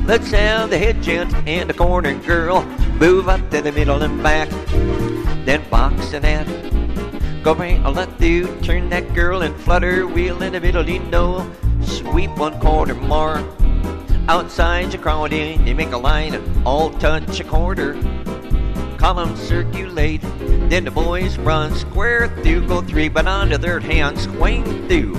Let's 0.08 0.32
have 0.32 0.70
the 0.70 0.78
head 0.78 1.04
gent 1.04 1.34
and 1.46 1.70
the 1.70 1.74
corner 1.74 2.14
girl 2.20 2.64
move 2.98 3.28
up 3.28 3.42
to 3.52 3.62
the 3.62 3.74
middle 3.74 4.02
and 4.02 4.24
back. 4.24 4.50
Then 5.44 5.70
box 5.70 6.14
and 6.14 6.24
that. 6.24 7.44
Go 7.44 7.54
bring 7.54 7.84
a 7.84 7.92
left 7.92 8.18
through, 8.18 8.48
turn 8.62 8.88
that 8.92 9.14
girl 9.14 9.42
and 9.42 9.54
flutter 9.54 10.08
wheel 10.08 10.42
in 10.44 10.54
the 10.54 10.62
middle, 10.62 10.90
you 10.90 11.00
know. 11.00 11.52
Sweep 11.82 12.32
one 12.38 12.58
quarter 12.62 12.96
more. 12.96 13.44
Outside 14.30 14.94
you 14.94 15.00
crowd 15.00 15.34
in, 15.34 15.68
you 15.68 15.76
make 15.76 15.92
a 15.92 15.98
line, 15.98 16.42
all 16.66 16.90
touch 16.92 17.42
a 17.42 17.44
quarter. 17.44 17.94
Columns 18.98 19.42
circulate, 19.42 20.22
then 20.70 20.86
the 20.86 20.92
boys 20.92 21.38
run 21.38 21.76
square 21.76 22.30
through, 22.44 22.66
go 22.66 22.80
three, 22.82 23.10
but 23.10 23.28
on 23.28 23.50
the 23.50 23.58
third 23.58 23.84
hand, 23.84 24.18
swing 24.18 24.64
through. 24.88 25.16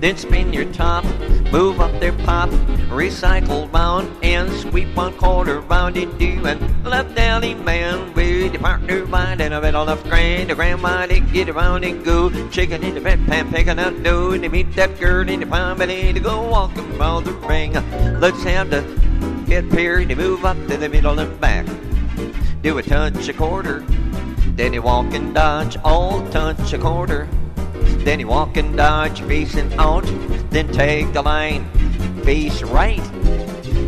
Then 0.00 0.16
spin 0.16 0.54
your 0.54 0.72
top, 0.72 1.04
move 1.50 1.80
up 1.80 1.92
their 2.00 2.12
pop, 2.12 2.48
recycle 2.88 3.72
round 3.72 4.08
and 4.22 4.50
sweep 4.52 4.94
one 4.94 5.12
quarter 5.14 5.60
round 5.62 5.94
do 5.94 6.46
and 6.46 6.84
left 6.84 7.14
allemande 7.16 8.14
with 8.14 8.52
your 8.52 8.62
partner 8.62 9.04
bind 9.06 9.40
and 9.40 9.52
a 9.52 9.60
bit 9.60 9.74
left 9.74 10.04
grand, 10.04 10.50
the 10.50 10.54
grandma 10.54 11.06
they 11.06 11.20
get 11.20 11.48
around 11.48 11.84
and 11.84 12.04
go, 12.04 12.30
chicken 12.50 12.82
in 12.84 12.94
the 12.94 13.00
bedpan, 13.00 13.50
picking 13.50 13.78
out 13.78 14.02
dough, 14.02 14.30
and 14.32 14.44
they 14.44 14.48
meet 14.48 14.72
that 14.74 14.98
girl 14.98 15.28
in 15.28 15.40
the 15.40 15.46
promenade 15.46 16.14
to 16.14 16.20
go 16.20 16.48
walking 16.48 16.88
around 16.96 17.24
the 17.24 17.32
ring. 17.32 17.72
Let's 18.20 18.42
have 18.44 18.70
the 18.70 18.82
get 19.46 19.68
paired 19.70 20.08
to 20.08 20.14
move 20.14 20.44
up 20.44 20.56
to 20.68 20.76
the 20.76 20.88
middle 20.88 21.18
and 21.18 21.40
back. 21.40 21.66
Do 22.62 22.78
a 22.78 22.82
touch 22.82 23.28
a 23.28 23.32
quarter, 23.32 23.80
then 24.54 24.72
you 24.72 24.82
walk 24.82 25.12
and 25.14 25.34
dodge, 25.34 25.76
all 25.78 26.24
touch 26.30 26.72
a 26.72 26.78
quarter. 26.78 27.28
Then 28.04 28.20
you 28.20 28.28
walk 28.28 28.56
and 28.56 28.76
dodge, 28.76 29.20
facing 29.22 29.72
out. 29.74 30.04
Then 30.50 30.68
take 30.72 31.12
the 31.12 31.22
line, 31.22 31.64
face 32.24 32.62
right. 32.62 33.02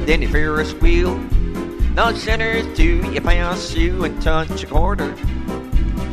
Then 0.06 0.22
you 0.22 0.28
Ferris 0.28 0.74
wheel. 0.74 1.16
Now 1.94 2.12
center 2.12 2.62
to 2.74 3.12
you 3.12 3.20
pass 3.20 3.74
you 3.74 4.04
and 4.04 4.20
touch 4.22 4.64
a 4.64 4.66
quarter. 4.66 5.14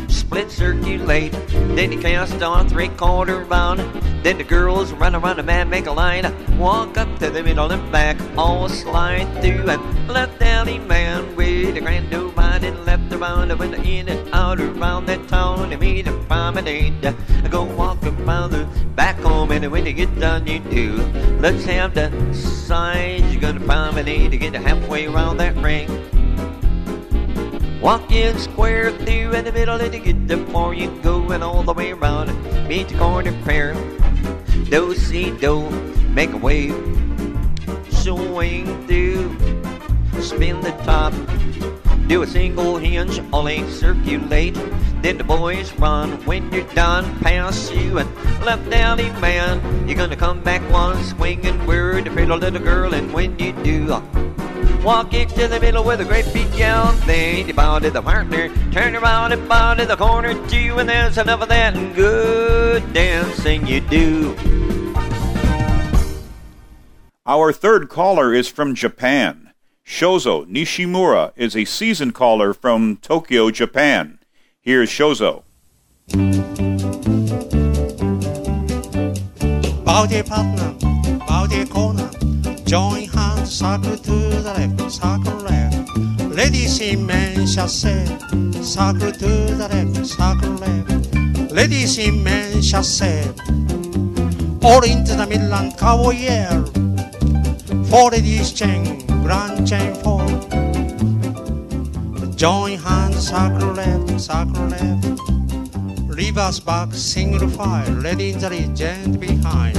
Split 0.08 0.52
circulate, 0.52 1.32
then 1.76 1.92
you 1.92 2.00
cast 2.00 2.42
on 2.44 2.68
three 2.68 2.90
quarter 2.90 3.46
round. 3.46 3.80
Then 4.24 4.38
the 4.38 4.44
girls 4.44 4.92
run 4.94 5.16
around 5.16 5.38
the 5.38 5.44
man, 5.44 5.70
make 5.70 5.88
a 5.88 5.92
line. 5.92 6.26
Walk 6.58 6.98
up 6.98 7.20
to 7.20 7.30
the 7.30 7.42
middle 7.42 7.72
and 7.72 7.92
back, 7.92 8.18
all 8.38 8.68
slide 8.68 9.32
through 9.42 9.70
and 9.70 10.08
left 10.08 10.40
allemande 10.40 11.36
with 11.36 11.78
a 11.78 11.82
grand 11.82 12.12
mind 12.60 12.76
and 12.76 12.86
left 12.86 13.14
around 13.14 13.52
and 13.52 13.60
went 13.60 13.74
in 13.86 14.10
and 14.10 14.30
out 14.34 14.60
around 14.60 15.06
that 15.06 15.28
town 15.28 15.72
and 15.72 15.82
meet 15.82 16.08
a 16.08 16.12
promenade. 16.28 17.06
I 17.06 17.48
go 17.48 17.64
walk 17.64 18.04
around 18.04 18.52
the 18.52 18.66
back 18.96 19.18
home 19.20 19.52
and 19.52 19.72
when 19.72 19.86
you 19.86 19.94
get 19.94 20.14
done 20.20 20.46
you 20.48 20.60
do. 20.60 20.98
Let's 21.40 21.64
have 21.66 21.94
the 21.94 22.10
signs 22.34 23.32
you're 23.32 23.42
gonna 23.42 23.60
promenade 23.62 24.32
to 24.32 24.38
get 24.38 24.54
halfway 24.56 25.08
around 25.08 25.38
that 25.38 25.56
ring. 25.58 25.90
Walk 27.82 28.12
in 28.12 28.38
square 28.38 28.92
through 28.92 29.32
in 29.32 29.46
the 29.46 29.52
middle 29.54 29.80
and 29.80 29.94
you 29.94 30.00
get 30.02 30.28
the 30.28 30.38
before 30.38 30.74
you 30.74 30.90
go 31.02 31.32
and 31.32 31.44
all 31.44 31.64
the 31.64 31.74
way 31.74 31.92
around. 31.92 32.28
Meet 32.68 32.90
the 32.90 32.98
corner 32.98 33.34
pair. 33.44 33.74
Do 34.70 34.94
see 34.96 35.32
do, 35.32 35.70
make 36.10 36.32
a 36.32 36.38
wave. 36.38 36.76
Swing 37.90 38.66
through, 38.88 39.30
spin 40.22 40.60
the 40.62 40.72
top. 40.84 41.14
Do 42.10 42.24
a 42.24 42.28
single 42.28 42.78
hinge, 42.78 43.22
only 43.32 43.70
circulate. 43.70 44.56
Then 45.04 45.20
the 45.20 45.24
boys 45.24 45.72
run 45.74 46.14
when 46.26 46.52
you're 46.52 46.64
done. 46.74 47.06
Pass 47.20 47.72
you 47.72 48.00
and 48.00 48.10
left 48.44 48.74
alley 48.74 49.12
man. 49.22 49.88
You're 49.88 49.96
gonna 49.96 50.16
come 50.16 50.42
back 50.42 50.62
one 50.72 51.02
swinging 51.04 51.68
word 51.68 52.06
to 52.06 52.12
pretty 52.12 52.32
little 52.32 52.60
girl, 52.60 52.96
and 52.96 53.14
when 53.14 53.38
you 53.38 53.54
do, 53.64 53.94
uh, 53.94 54.02
Walk 54.84 55.14
into 55.14 55.48
the 55.48 55.60
middle 55.60 55.84
with 55.84 56.02
a 56.02 56.06
great 56.06 56.26
big 56.34 56.52
yell. 56.56 56.94
Then 57.06 57.48
you 57.48 57.54
bow 57.54 57.78
to 57.78 57.92
the 57.92 58.02
partner. 58.02 58.50
Turn 58.72 58.96
around 58.96 59.34
and 59.34 59.48
bow 59.48 59.76
to 59.76 59.86
the 59.86 59.96
corner 59.96 60.34
too. 60.48 60.80
And 60.80 60.88
there's 60.88 61.18
enough 61.18 61.42
of 61.42 61.50
that 61.50 61.74
good 61.96 62.92
dancing 62.92 63.68
you 63.68 63.82
do. 63.82 64.36
Our 67.26 67.52
third 67.52 67.90
caller 67.90 68.34
is 68.34 68.48
from 68.48 68.74
Japan. 68.74 69.49
Shozo 69.90 70.46
Nishimura 70.46 71.34
is 71.36 71.56
a 71.56 71.66
seasoned 71.66 72.14
caller 72.14 72.54
from 72.54 72.98
Tokyo, 72.98 73.50
Japan. 73.50 74.20
Here's 74.62 74.88
Shozo. 74.88 75.42
Join 82.66 83.04
hands, 83.10 83.52
circle 83.52 83.98
to 83.98 84.12
the 84.12 84.42
left, 84.46 84.92
circle 84.92 85.34
left. 85.38 85.98
Ladies 86.38 86.80
in 86.82 87.08
men 87.08 87.48
say, 87.48 88.06
circle 88.62 89.12
to 89.12 89.28
the 89.58 89.68
left, 89.74 90.06
circle 90.06 90.52
left. 90.52 91.52
Ladies 91.52 91.98
in 91.98 92.24
men 92.24 92.62
say, 92.62 93.28
all 94.62 94.84
into 94.84 95.16
the 95.16 95.26
Midland 95.28 95.76
cowboy 95.80 96.12
yell. 96.12 96.89
For 97.90 98.12
ladies 98.12 98.54
chain, 98.54 99.04
grand 99.24 99.68
chain 99.68 99.96
four. 99.96 100.24
Join 102.36 102.78
hands, 102.78 103.30
circle 103.30 103.74
left, 103.74 104.22
circle 104.22 104.68
left. 104.68 105.20
Reverse 106.08 106.60
back, 106.60 106.94
single 106.94 107.50
file, 107.50 107.92
ready 107.96 108.30
in 108.30 108.40
the 108.40 108.50
lead, 108.52 108.76
gent 108.76 109.20
behind. 109.20 109.76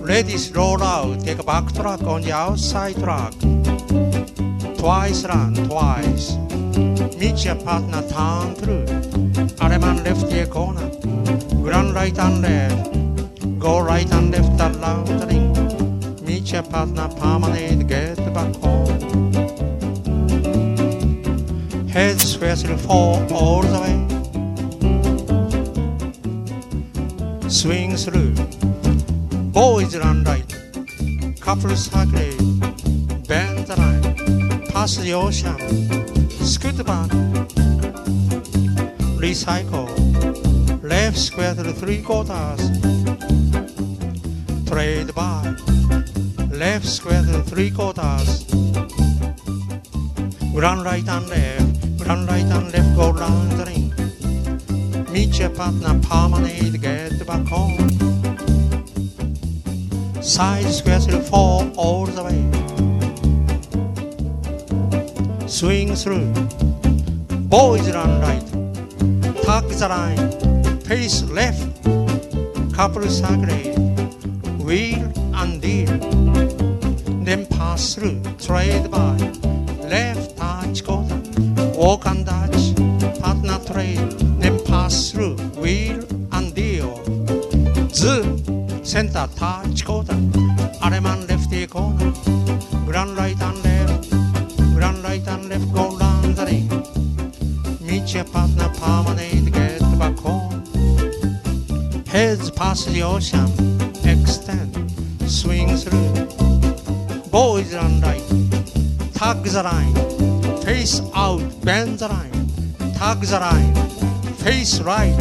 Ladies 0.00 0.52
roll 0.52 0.80
out, 0.80 1.24
take 1.24 1.40
a 1.40 1.42
back 1.42 1.72
track 1.74 2.02
on 2.04 2.22
the 2.22 2.30
outside 2.30 2.94
track. 2.94 3.34
Twice 4.78 5.24
run, 5.24 5.54
twice. 5.68 6.36
Meet 7.18 7.44
your 7.44 7.56
partner, 7.56 8.02
turn 8.08 8.54
through. 8.54 8.86
Allemande 9.58 10.04
left 10.04 10.32
your 10.32 10.46
corner. 10.46 10.88
Grand 11.64 11.94
right 11.94 12.16
and 12.16 12.42
left. 12.42 13.58
Go 13.58 13.80
right 13.80 14.08
and 14.12 14.30
left 14.30 14.60
around 14.60 15.06
the 15.08 15.26
ring. 15.26 15.71
Meet 16.42 16.52
your 16.54 16.62
partner, 16.64 17.08
permanent, 17.20 17.86
get 17.86 18.16
back 18.34 18.52
home. 18.56 18.88
Head 21.86 22.20
square 22.20 22.56
through 22.56 22.78
four 22.78 23.24
all 23.30 23.62
the 23.62 23.78
way. 23.78 23.96
Swing 27.48 27.96
through. 27.96 28.34
Boys 29.52 29.96
run 29.96 30.24
right, 30.24 30.52
couples 31.40 31.84
circulate, 31.84 32.36
bend 33.28 33.68
the 33.68 33.76
line, 33.78 34.66
pass 34.66 34.96
the 34.96 35.12
ocean, 35.12 35.56
scoot 36.40 36.84
back, 36.84 37.10
recycle, 39.22 39.88
left 40.82 41.16
square 41.16 41.54
to 41.54 41.72
three 41.72 42.02
quarters, 42.02 42.60
trade 44.66 45.14
by, 45.14 45.54
left 46.62 46.86
square 46.86 47.22
to 47.24 47.42
three 47.42 47.72
quarters, 47.72 48.44
grand 50.54 50.84
right 50.84 51.08
and 51.08 51.28
left, 51.28 51.98
grand 51.98 52.28
right 52.28 52.50
and 52.56 52.72
left 52.72 52.94
go 52.94 53.10
round 53.10 53.50
the 53.58 53.64
ring, 53.66 53.90
meet 55.12 55.40
your 55.40 55.50
partner, 55.50 55.98
permanent, 56.08 56.80
get 56.80 57.26
back 57.26 57.44
home. 57.48 57.90
Side 60.22 60.70
square 60.72 61.00
to 61.00 61.20
four 61.20 61.68
all 61.76 62.06
the 62.06 62.22
way. 62.28 62.42
swing 65.48 65.96
through. 65.96 66.32
Boys 67.54 67.90
run 67.92 68.20
right, 68.20 68.46
tuck 69.42 69.66
the 69.66 69.88
line, 69.88 70.30
face 70.82 71.24
left, 71.24 71.66
couple 72.72 73.02
circulate, 73.08 73.76
wheel 74.60 75.21
and. 75.42 75.86
Then 77.24 77.46
pass 77.46 77.94
through, 77.94 78.22
trade 78.38 78.90
by, 78.90 79.16
the 113.30 113.38
line, 113.38 113.74
face 114.36 114.80
right, 114.80 115.14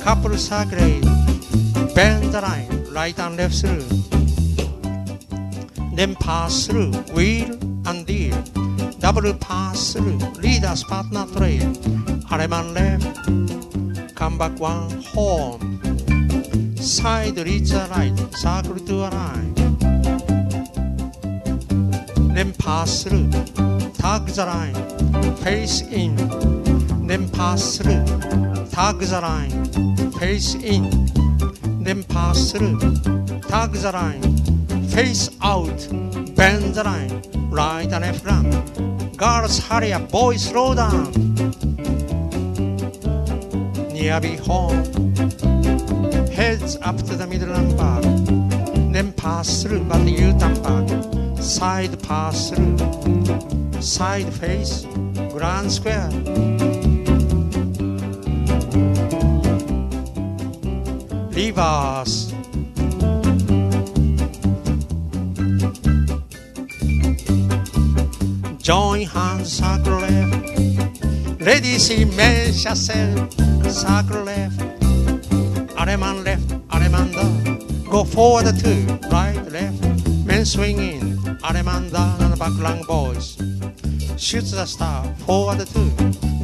couple 0.00 0.36
circulate, 0.36 1.02
bend 1.94 2.32
the 2.32 2.40
line, 2.40 2.86
right 2.92 3.18
and 3.18 3.36
left 3.36 3.54
through. 3.54 3.84
Then 5.94 6.14
pass 6.16 6.66
through, 6.66 6.92
wheel 7.14 7.52
and 7.86 8.06
deal, 8.06 8.40
double 8.98 9.32
pass 9.34 9.94
through, 9.94 10.18
leaders 10.42 10.84
partner 10.84 11.24
trail, 11.34 11.72
Allemande 12.30 12.74
left, 12.74 14.14
come 14.14 14.36
back 14.36 14.58
one 14.60 15.02
home, 15.02 15.80
side 16.76 17.38
reach 17.38 17.70
the 17.70 17.88
right, 17.90 18.16
circle 18.34 18.78
to 18.78 18.94
a 18.94 19.10
line. 19.10 19.54
Then 22.34 22.52
pass 22.52 23.02
through, 23.04 23.30
tug 23.94 24.26
the 24.28 24.44
line, 24.46 25.36
face 25.36 25.80
in. 25.82 26.16
Then 27.10 27.28
pass 27.30 27.76
through, 27.76 28.04
tug 28.70 29.00
the 29.00 29.20
line, 29.20 29.66
face 30.12 30.54
in. 30.54 31.10
Then 31.82 32.04
pass 32.04 32.52
through, 32.52 32.78
tug 33.48 33.72
the 33.72 33.90
line, 33.92 34.22
face 34.86 35.28
out, 35.42 35.88
bend 36.36 36.76
the 36.76 36.84
line, 36.84 37.20
right 37.50 37.90
and 37.92 38.04
left 38.04 38.24
run. 38.24 38.48
Girls 39.16 39.58
hurry 39.58 39.92
up, 39.92 40.08
boys 40.08 40.44
slow 40.44 40.72
down. 40.72 41.10
Nearby 43.92 44.38
home, 44.46 44.84
heads 46.30 46.76
up 46.80 46.96
to 46.98 47.16
the 47.16 47.26
middle 47.28 47.52
and 47.52 47.76
back. 47.76 48.04
Then 48.92 49.12
pass 49.14 49.64
through, 49.64 49.82
but 49.82 50.06
you 50.06 50.30
turn 50.38 50.62
back. 50.62 51.42
Side 51.42 52.00
pass 52.04 52.50
through, 52.50 52.78
side 53.82 54.32
face, 54.32 54.86
grand 55.32 55.72
square. 55.72 56.69
Reverse. 61.50 62.30
Join 68.62 69.02
hands, 69.02 69.52
circle 69.58 69.98
left. 69.98 71.42
Ready, 71.42 71.78
see, 71.78 72.04
men, 72.04 72.52
chassel, 72.52 73.10
circle 73.68 74.22
left. 74.22 74.60
Allemande 75.74 76.24
left, 76.24 76.48
Aleman. 76.70 77.10
Go 77.90 78.04
forward 78.04 78.46
two, 78.60 78.86
right, 79.10 79.42
left. 79.50 80.06
Men 80.24 80.44
swing 80.44 80.78
in, 80.78 81.18
Aleman 81.42 81.90
down 81.90 82.22
and 82.22 82.38
back 82.38 82.56
long 82.60 82.84
boys. 82.84 83.36
Shoot 84.16 84.44
the 84.44 84.66
star, 84.66 85.04
forward 85.26 85.66
two. 85.66 85.90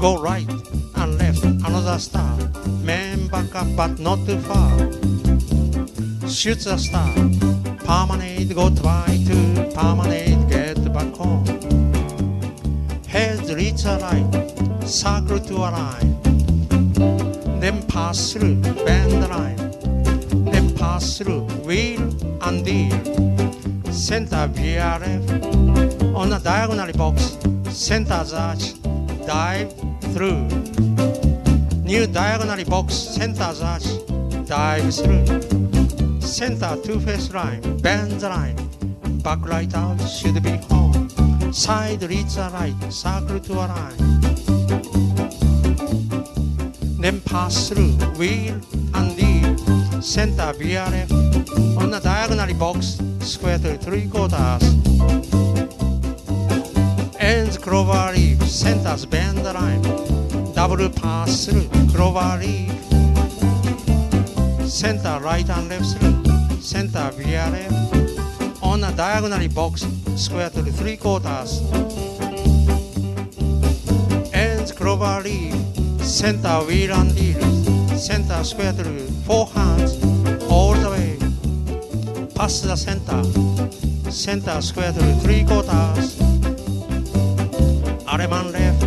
Go 0.00 0.18
right 0.20 0.48
and 0.96 1.16
left, 1.16 1.44
another 1.44 2.00
star. 2.00 2.25
Back 3.30 3.54
up, 3.56 3.66
but 3.76 3.98
not 3.98 4.24
too 4.24 4.38
far. 4.38 4.78
Shoot 6.28 6.60
the 6.60 6.76
star, 6.78 7.12
permanent, 7.84 8.54
go 8.54 8.70
try 8.70 9.18
to 9.26 9.70
permanent, 9.74 10.48
get 10.48 10.92
back 10.92 11.12
home. 11.14 11.44
Head 13.06 13.48
reach 13.50 13.84
a 13.84 13.98
line, 13.98 14.30
circle 14.86 15.40
to 15.40 15.54
a 15.54 15.70
line. 15.70 16.20
Then 17.60 17.82
pass 17.88 18.32
through, 18.32 18.56
bend 18.84 19.22
the 19.22 19.28
line. 19.28 19.56
Then 20.50 20.74
pass 20.76 21.18
through, 21.18 21.46
wheel 21.66 22.02
and 22.42 22.64
deal. 22.64 23.92
Center 23.92 24.48
VRF 24.48 26.14
on 26.14 26.32
a 26.32 26.38
diagonal 26.38 26.92
box. 26.92 27.36
Center 27.70 28.24
arch, 28.34 28.74
dive 29.26 29.72
through. 30.14 30.48
New 31.87 32.05
diagonal 32.09 32.64
box, 32.64 32.94
center 32.94 33.55
arch, 33.62 33.87
dive 34.44 34.92
through. 34.92 35.25
Center 36.20 36.77
two 36.83 36.99
face 36.99 37.33
line, 37.33 37.61
bend 37.79 38.11
the 38.20 38.29
line. 38.29 38.57
Back 39.22 39.46
right 39.46 39.72
out 39.72 40.01
should 40.01 40.42
be 40.42 40.57
home. 40.68 41.09
Side 41.53 42.03
reach 42.03 42.35
the 42.35 42.51
right, 42.53 42.92
circle 42.92 43.38
to 43.38 43.53
a 43.53 43.66
line. 43.70 43.96
Then 46.99 47.20
pass 47.20 47.68
through, 47.68 47.92
wheel 48.18 48.61
and 48.94 49.16
deal. 49.16 50.03
Center 50.03 50.53
VRF 50.59 51.79
on 51.79 51.92
the 51.92 52.01
diagonal 52.01 52.53
box, 52.55 52.99
square 53.20 53.59
to 53.59 53.79
three 53.79 54.09
quarters. 54.09 54.64
Ends 57.20 57.57
clover 57.57 58.12
leaf, 58.12 58.42
centers 58.42 59.07
bend 59.07 59.38
the 59.38 59.53
line. 59.53 60.15
Double 60.56 60.88
pass 60.88 61.44
through, 61.44 61.68
clover. 61.92 62.40
Center 64.66 65.20
right 65.20 65.48
and 65.50 65.68
left 65.68 65.98
through, 65.98 66.60
center 66.60 67.10
VRF 67.12 68.62
on 68.62 68.82
a 68.82 68.92
diagonal 68.92 69.46
box, 69.48 69.86
square 70.16 70.48
to 70.50 70.62
three 70.72 70.96
quarters. 70.96 71.60
Ends 74.32 74.72
clover 74.72 75.22
center 76.00 76.64
wheel 76.66 76.92
and 76.94 77.14
deal, 77.14 77.40
center 77.96 78.42
square 78.42 78.72
to 78.72 78.84
four 79.26 79.46
hands, 79.48 79.92
all 80.50 80.74
the 80.74 80.90
way. 80.90 81.18
Pass 82.34 82.60
the 82.60 82.76
center, 82.76 83.22
center 84.10 84.60
square 84.62 84.92
to 84.92 85.14
three 85.20 85.44
quarters. 85.44 86.16
Allemande 88.06 88.52
left, 88.52 88.86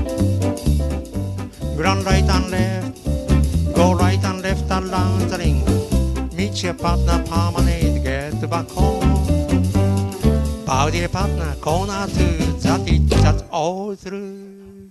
grand 1.80 2.06
right 2.06 2.30
and 2.30 2.52
left, 2.52 3.74
go 3.74 3.94
right 3.94 4.22
and 4.26 4.42
left 4.42 4.70
around 4.70 5.30
the 5.30 5.38
ring. 5.38 5.64
Meet 6.36 6.62
your 6.62 6.74
partner, 6.74 7.24
permanent, 7.26 8.04
get 8.04 8.50
back 8.50 8.68
home. 8.68 9.24
Body 10.66 11.08
partner, 11.08 11.56
corner 11.62 12.06
two, 12.08 12.38
that 12.64 12.82
it, 12.86 13.10
that's 13.10 13.44
all 13.50 13.96
through. 13.96 14.90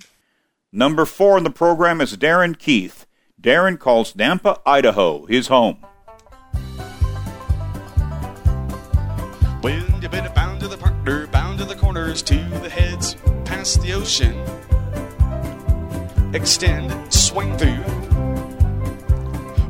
Number 0.73 1.05
four 1.05 1.37
in 1.37 1.45
the 1.45 1.51
program 1.51 2.01
is 2.01 2.17
Darin 2.17 2.55
Keith. 2.55 3.05
Darin 3.39 3.77
calls 3.77 4.15
Nampa, 4.15 4.63
Idaho, 4.65 5.27
his 5.27 5.49
home. 5.49 5.85
Well, 9.63 9.85
you 10.01 10.09
better 10.09 10.33
bound 10.35 10.61
to 10.61 10.69
the 10.69 10.79
partner, 10.79 11.27
bound 11.27 11.59
to 11.59 11.67
the 11.67 11.75
corners, 11.75 12.23
to 12.23 12.37
the 12.63 12.71
heads, 12.71 13.15
past 13.45 13.83
the 13.83 13.93
ocean. 13.93 14.43
Extend, 16.35 16.93
swing 17.13 17.57
through. 17.57 17.83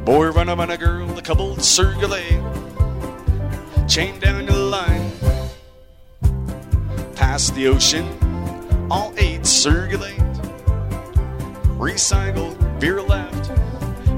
Boy, 0.05 0.31
run 0.31 0.49
up 0.49 0.59
on 0.59 0.71
a 0.71 0.77
girl, 0.77 1.07
the 1.07 1.23
couple 1.23 1.57
circulate. 1.59 2.41
Chain 3.87 4.19
down 4.19 4.45
the 4.47 4.57
line. 4.57 5.13
Past 7.15 7.55
the 7.55 7.69
ocean, 7.69 8.09
all 8.91 9.15
eight 9.19 9.47
circulate. 9.47 10.19
Recycle, 11.79 12.57
veer 12.81 13.01
left, 13.03 13.51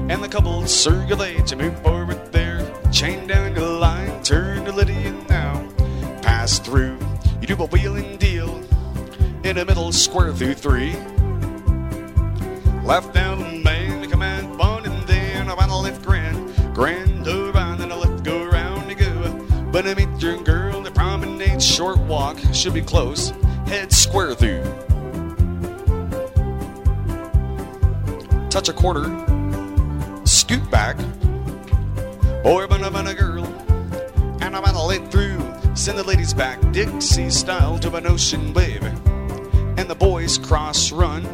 and 0.09 0.23
the 0.23 0.27
couple 0.27 0.65
circulate. 0.65 1.51
You 1.51 1.57
move 1.57 1.79
forward 1.83 2.31
there, 2.31 2.65
chain 2.91 3.27
down 3.27 3.53
the 3.53 3.65
line, 3.65 4.23
turn 4.23 4.65
to 4.65 4.71
Lydia 4.71 5.11
now. 5.29 5.69
Pass 6.23 6.57
through, 6.57 6.97
you 7.39 7.45
do 7.45 7.55
a 7.61 7.67
wheeling 7.67 8.17
deal 8.17 8.57
in 9.43 9.57
the 9.57 9.65
middle, 9.65 9.91
square 9.91 10.33
through 10.33 10.55
three. 10.55 10.95
Left 12.83 13.13
down 13.13 13.39
the 13.39 13.61
man, 13.63 14.09
come 14.09 14.23
and 14.23 14.57
fun, 14.57 14.85
and 14.85 15.07
then 15.07 15.49
I 15.49 15.53
want 15.53 15.71
a 15.71 15.77
lift 15.77 16.03
grand, 16.03 16.75
grand 16.75 17.27
around, 17.27 17.79
and 17.79 17.93
I 17.93 17.95
lift 17.95 18.23
go 18.23 18.43
round 18.45 18.89
to 18.89 18.95
go. 18.95 19.71
But 19.71 19.85
I 19.85 19.93
meet 19.93 20.21
your 20.21 20.41
girl, 20.41 20.81
the 20.81 20.91
promenade, 20.91 21.61
short 21.61 21.99
walk, 21.99 22.37
should 22.53 22.73
be 22.73 22.81
close, 22.81 23.33
head 23.67 23.93
square 23.93 24.33
through. 24.33 24.63
Touch 28.49 28.67
a 28.67 28.73
quarter, 28.73 29.05
scoot 30.25 30.69
back, 30.71 30.97
boy, 32.43 32.65
but 32.67 32.83
I'm 32.83 32.95
a 32.95 33.13
girl, 33.13 33.45
and 34.41 34.55
I'm 34.55 34.63
gonna 34.63 34.85
lift 34.85 35.11
through. 35.11 35.39
Send 35.75 35.97
the 35.97 36.03
ladies 36.03 36.33
back 36.33 36.59
Dixie 36.73 37.29
style 37.29 37.79
to 37.79 37.95
an 37.95 38.07
ocean 38.07 38.53
wave, 38.53 38.83
and 38.83 39.87
the 39.87 39.95
boys 39.95 40.37
cross 40.37 40.91
run. 40.91 41.25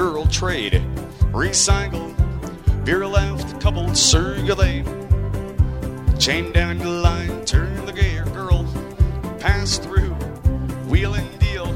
Girl 0.00 0.24
trade, 0.24 0.82
recycle, 1.30 2.14
veer 2.86 3.06
left, 3.06 3.60
coupled 3.60 3.94
circulate. 3.94 4.86
Chain 6.18 6.52
down 6.52 6.78
the 6.78 6.88
line, 6.88 7.44
turn 7.44 7.84
the 7.84 7.92
gear, 7.92 8.24
girl, 8.32 8.64
pass 9.38 9.76
through, 9.76 10.14
wheel 10.88 11.12
and 11.12 11.38
deal, 11.38 11.70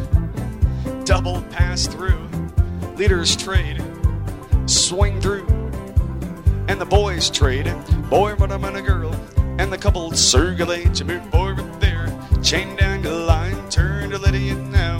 double 1.05 1.43
pass 1.51 1.87
through, 1.87 2.27
leaders 2.97 3.37
trade, 3.37 3.85
swing 4.65 5.21
through, 5.21 5.47
and 6.69 6.81
the 6.81 6.87
boys 6.87 7.29
trade, 7.29 7.71
boy, 8.09 8.35
but 8.37 8.51
I'm 8.51 8.65
a 8.65 8.81
girl, 8.81 9.15
and 9.59 9.71
the 9.71 9.77
couple 9.77 10.11
circulate, 10.13 10.99
you 10.99 11.05
move 11.05 11.31
forward 11.31 11.79
there, 11.79 12.09
chain 12.43 12.75
down 12.77 13.03
the 13.03 13.13
line, 13.13 13.69
turn 13.69 14.09
to 14.13 14.17
it 14.17 14.57
now, 14.71 14.99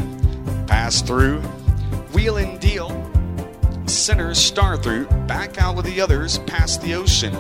pass 0.67 1.01
through, 1.01 1.41
wheel 2.13 2.37
and 2.37 2.61
deal, 2.61 2.91
centers 3.87 4.39
star 4.39 4.77
through, 4.77 5.07
back 5.27 5.61
out 5.61 5.77
with 5.77 5.87
the 5.87 6.01
others, 6.01 6.39
past 6.41 6.83
the 6.83 6.95
ocean. 6.95 7.35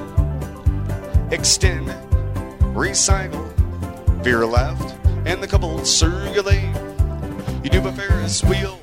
Extend, 1.30 1.88
recycle, 2.74 3.52
veer 4.22 4.46
left, 4.46 4.96
and 5.26 5.42
the 5.42 5.46
couple 5.46 5.84
circulate. 5.84 6.74
You 7.62 7.70
do 7.70 7.86
a 7.86 7.92
Ferris 7.92 8.44
wheel, 8.44 8.78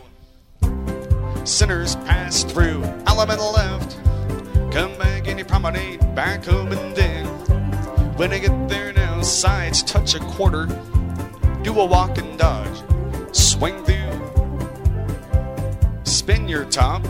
sinners 1.46 1.96
pass 1.98 2.44
through, 2.44 2.82
allemande 3.06 3.54
left, 3.54 3.98
come 4.74 4.98
back 4.98 5.28
and 5.28 5.38
you 5.38 5.46
promenade 5.46 6.00
back 6.16 6.46
home 6.46 6.72
and 6.72 6.96
then. 6.96 7.26
When 8.18 8.34
I 8.34 8.40
get 8.40 8.70
there 8.70 8.92
now, 8.94 9.22
sides 9.22 9.84
touch 9.84 10.16
a 10.16 10.20
quarter, 10.20 10.66
do 11.62 11.80
a 11.80 11.86
walk 11.86 12.18
and 12.18 12.38
dodge, 12.38 12.84
swing 13.36 13.84
through, 13.84 13.98
spin 16.04 16.48
your 16.48 16.66
top, 16.66 17.06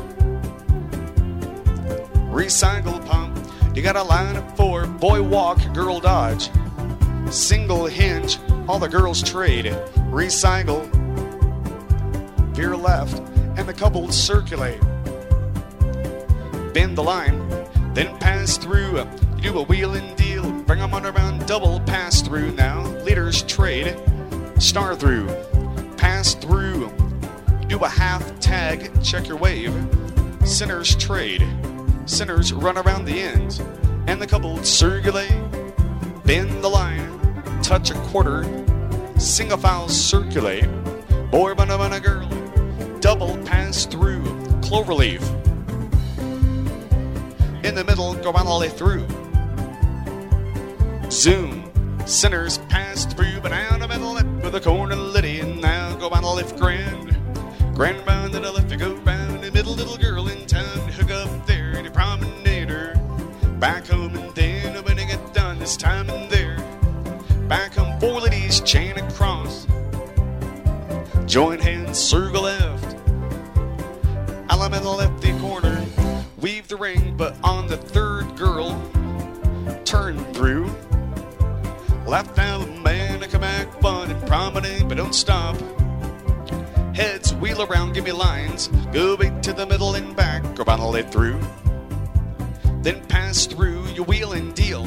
recycle 2.31 3.05
pump. 3.05 3.37
You 3.75 3.81
got 3.81 3.95
a 3.95 4.03
line 4.03 4.37
of 4.37 4.57
four, 4.57 4.87
boy 4.87 5.21
walk, 5.21 5.59
girl 5.73 5.99
dodge. 5.99 6.49
Single 7.29 7.85
hinge, 7.85 8.39
all 8.67 8.79
the 8.79 8.87
girls 8.87 9.21
trade. 9.21 9.65
Recycle, 10.11 10.89
veer 12.55 12.75
left, 12.75 13.17
and 13.57 13.67
the 13.67 13.73
couple 13.73 14.11
circulate. 14.11 14.79
Bend 16.73 16.97
the 16.97 17.03
line, 17.03 17.47
then 17.93 18.17
pass 18.19 18.57
through. 18.57 18.99
You 19.37 19.51
do 19.51 19.59
a 19.59 19.63
wheel 19.63 19.95
and 19.95 20.15
deal, 20.17 20.49
bring 20.63 20.79
them 20.79 20.93
around, 20.93 21.45
double 21.47 21.79
pass 21.81 22.21
through 22.21 22.51
now. 22.51 22.83
Leaders 23.03 23.43
trade, 23.43 23.97
star 24.57 24.95
through, 24.95 25.27
pass 25.97 26.33
through. 26.33 26.91
Do 27.67 27.79
a 27.79 27.89
half 27.89 28.39
tag, 28.39 28.91
check 29.03 29.27
your 29.27 29.37
wave. 29.37 29.73
Sinners 30.45 30.95
trade. 30.95 31.47
Sinners 32.05 32.51
run 32.51 32.77
around 32.77 33.05
the 33.05 33.21
ends, 33.21 33.59
and 34.07 34.21
the 34.21 34.27
couple 34.27 34.61
circulate. 34.63 35.31
Bend 36.25 36.63
the 36.63 36.69
line, 36.69 37.61
touch 37.61 37.91
a 37.91 37.93
quarter, 38.09 38.43
single 39.17 39.57
file 39.57 39.87
circulate. 39.87 40.67
Boy, 41.31 41.53
but 41.53 41.69
a 41.69 41.99
girl, 41.99 42.27
double 42.99 43.37
pass 43.45 43.85
through, 43.85 44.23
cloverleaf. 44.61 45.21
In 47.63 47.75
the 47.75 47.83
middle, 47.83 48.15
go 48.15 48.31
all 48.31 48.59
the 48.59 48.69
through. 48.69 49.07
Zoom, 51.11 51.71
sinners 52.05 52.57
pass 52.69 53.05
through, 53.05 53.39
but 53.41 53.49
down 53.49 53.79
the 53.79 53.87
middle 53.87 54.13
left 54.13 54.27
with 54.43 54.55
a 54.55 54.59
corner 54.59 54.95
litty, 54.95 55.39
and 55.39 55.61
now 55.61 55.95
go 55.95 56.09
on 56.09 56.23
the 56.23 56.29
left 56.29 56.57
grand. 56.57 57.17
Grand 57.75 58.05
round 58.05 58.33
the 58.33 58.39
left, 58.39 58.77
go 58.77 58.95
round 58.95 59.43
the 59.43 59.51
middle, 59.51 59.73
little 59.73 59.97
girl 59.97 60.27
in 60.27 60.45
town, 60.47 60.90
time 65.77 66.09
and 66.09 66.29
there. 66.29 66.57
Back 67.47 67.75
home, 67.75 67.99
four 67.99 68.21
ladies 68.21 68.61
chain 68.61 68.97
across. 68.97 69.67
Join 71.25 71.59
hands, 71.59 71.97
circle 71.97 72.43
left. 72.43 72.95
Element 74.49 74.75
in 74.75 74.83
the 74.83 74.89
left 74.89 75.21
the 75.21 75.37
corner. 75.39 75.85
Weave 76.39 76.67
the 76.67 76.75
ring, 76.75 77.15
but 77.15 77.35
on 77.43 77.67
the 77.67 77.77
third 77.77 78.35
girl, 78.35 78.71
turn 79.85 80.17
through. 80.33 80.65
Left 82.05 82.35
down 82.35 82.81
man, 82.81 83.23
I 83.23 83.27
come 83.27 83.41
back, 83.41 83.71
fun 83.81 84.11
and 84.11 84.27
promenade, 84.27 84.89
but 84.89 84.97
don't 84.97 85.15
stop. 85.15 85.55
Heads 86.95 87.33
wheel 87.35 87.61
around, 87.61 87.93
give 87.93 88.05
me 88.05 88.11
lines. 88.11 88.67
Go 88.91 89.15
back 89.15 89.41
to 89.43 89.53
the 89.53 89.65
middle 89.65 89.95
and 89.95 90.15
back, 90.15 90.43
go 90.55 90.63
bottle 90.63 90.95
it 90.95 91.11
through. 91.11 91.39
Then 92.81 93.05
pass 93.05 93.45
through, 93.45 93.85
you 93.89 94.03
wheel 94.03 94.33
and 94.33 94.53
deal. 94.55 94.85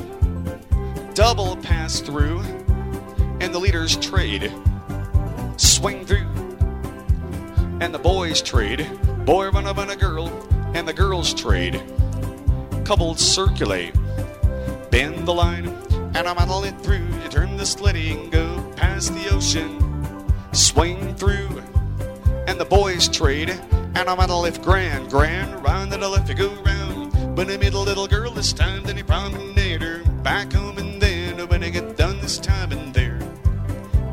Double 1.15 1.57
pass 1.57 2.01
through, 2.01 2.41
and 3.41 3.55
the 3.55 3.59
leaders 3.61 3.97
trade. 3.97 4.53
Swing 5.57 6.05
through, 6.05 6.27
and 7.81 7.95
the 7.95 8.01
boys 8.01 8.43
trade. 8.43 8.91
Boy 9.25 9.49
run 9.51 9.65
up 9.65 9.79
on 9.79 9.91
a 9.91 9.97
girl, 9.97 10.27
and 10.75 10.89
the 10.89 10.93
girls 10.93 11.33
trade. 11.33 11.81
Couples 12.85 13.21
circulate. 13.21 13.95
Bend 14.91 15.25
the 15.25 15.33
line, 15.33 15.69
and 16.17 16.27
I'm 16.27 16.37
on 16.37 16.65
it 16.65 16.77
through. 16.81 17.07
You 17.23 17.29
turn 17.29 17.57
the 17.57 17.63
slitty 17.63 18.21
and 18.21 18.33
go 18.33 18.73
past 18.75 19.15
the 19.15 19.33
ocean. 19.33 19.79
Swing 20.53 21.15
through, 21.15 21.63
and 22.49 22.59
the 22.59 22.65
boys 22.65 23.09
trade. 23.09 23.51
And 23.95 24.09
I'm 24.09 24.19
on 24.19 24.31
a 24.31 24.41
lift 24.41 24.63
grand, 24.63 25.11
grand, 25.11 25.63
round 25.63 25.93
to 25.93 25.99
the 25.99 26.09
left 26.09 26.29
you 26.29 26.35
go 26.35 26.51
round. 26.65 27.37
But 27.37 27.49
I 27.49 27.57
meet 27.57 27.75
a 27.75 27.79
little 27.79 28.09
girl 28.09 28.33
this 28.33 28.53
time, 28.53 28.83
then 28.83 28.97
you 28.97 29.05
promenade 29.05 29.81
her. 29.83 30.03
Back 30.25 30.53
home 30.55 30.79
and 30.79 30.94
then, 30.94 30.94
when 30.94 30.94
I 30.94 30.94
get 31.75 31.97
done 31.97 32.21
this 32.21 32.39
time 32.39 32.71
and 32.71 32.95
there. 32.95 33.19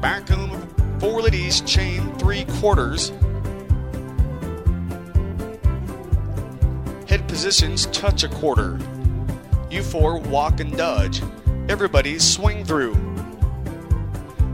Back 0.01 0.27
home, 0.29 0.67
four 0.99 1.21
ladies 1.21 1.61
chain 1.61 2.11
three 2.17 2.43
quarters. 2.59 3.09
Head 7.07 7.27
positions 7.27 7.85
touch 7.87 8.23
a 8.23 8.29
quarter. 8.29 8.79
You 9.69 9.83
four 9.83 10.17
walk 10.17 10.59
and 10.59 10.75
dodge. 10.75 11.21
Everybody 11.69 12.17
swing 12.17 12.65
through. 12.65 12.95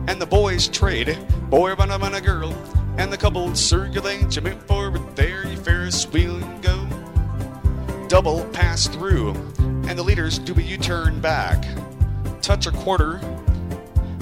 And 0.10 0.22
the 0.22 0.28
boys 0.28 0.68
trade. 0.68 1.18
Boy 1.50 1.72
up 1.72 1.80
on 1.80 2.14
a 2.14 2.20
girl. 2.20 2.52
And 2.98 3.10
the 3.10 3.18
couple 3.18 3.56
circulate. 3.56 4.36
You 4.36 4.42
move 4.42 4.62
forward 4.64 5.16
there. 5.16 5.48
You 5.48 5.56
Ferris 5.56 6.06
wheel 6.12 6.44
and 6.44 6.62
go. 6.62 8.08
Double 8.10 8.44
pass 8.48 8.88
through. 8.88 9.30
And 9.88 9.98
the 9.98 10.04
leaders 10.04 10.40
do 10.40 10.54
a 10.54 10.62
U 10.62 10.78
turn 10.78 11.22
back. 11.22 11.64
Touch 12.48 12.66
a 12.66 12.72
quarter. 12.72 13.20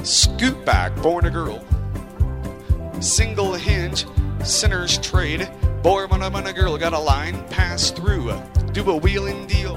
Scoot 0.02 0.66
back. 0.66 0.96
Born 1.04 1.26
a 1.26 1.30
girl. 1.30 1.64
Single 3.00 3.54
hinge. 3.54 4.08
Sinners 4.44 4.98
trade. 4.98 5.48
Boy 5.84 6.08
run 6.08 6.24
up 6.24 6.34
on 6.34 6.48
a 6.48 6.52
girl. 6.52 6.76
Got 6.76 6.94
a 6.94 7.00
line. 7.00 7.48
Pass 7.50 7.92
through. 7.92 8.34
Do 8.72 8.90
a 8.90 8.98
Wheeling 8.98 9.46
deal. 9.46 9.76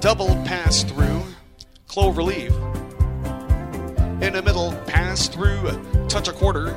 Double 0.00 0.34
pass 0.44 0.82
through. 0.82 1.22
Clover 1.86 2.24
leaf. 2.24 2.50
In 4.20 4.32
the 4.32 4.42
middle, 4.44 4.72
pass 4.88 5.28
through, 5.28 5.70
touch 6.08 6.26
a 6.26 6.32
quarter, 6.32 6.76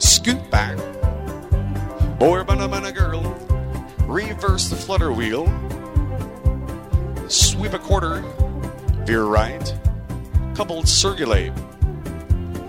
scoot 0.00 0.50
back. 0.50 0.76
Boy, 2.18 2.42
run 2.42 2.60
up 2.60 2.72
on 2.72 2.84
a 2.84 2.92
girl, 2.92 3.22
reverse 4.06 4.68
the 4.68 4.76
flutter 4.76 5.12
wheel, 5.12 5.46
sweep 7.28 7.72
a 7.72 7.78
quarter, 7.78 8.22
veer 9.06 9.24
right, 9.24 9.72
coupled 10.54 10.88
circulate, 10.88 11.52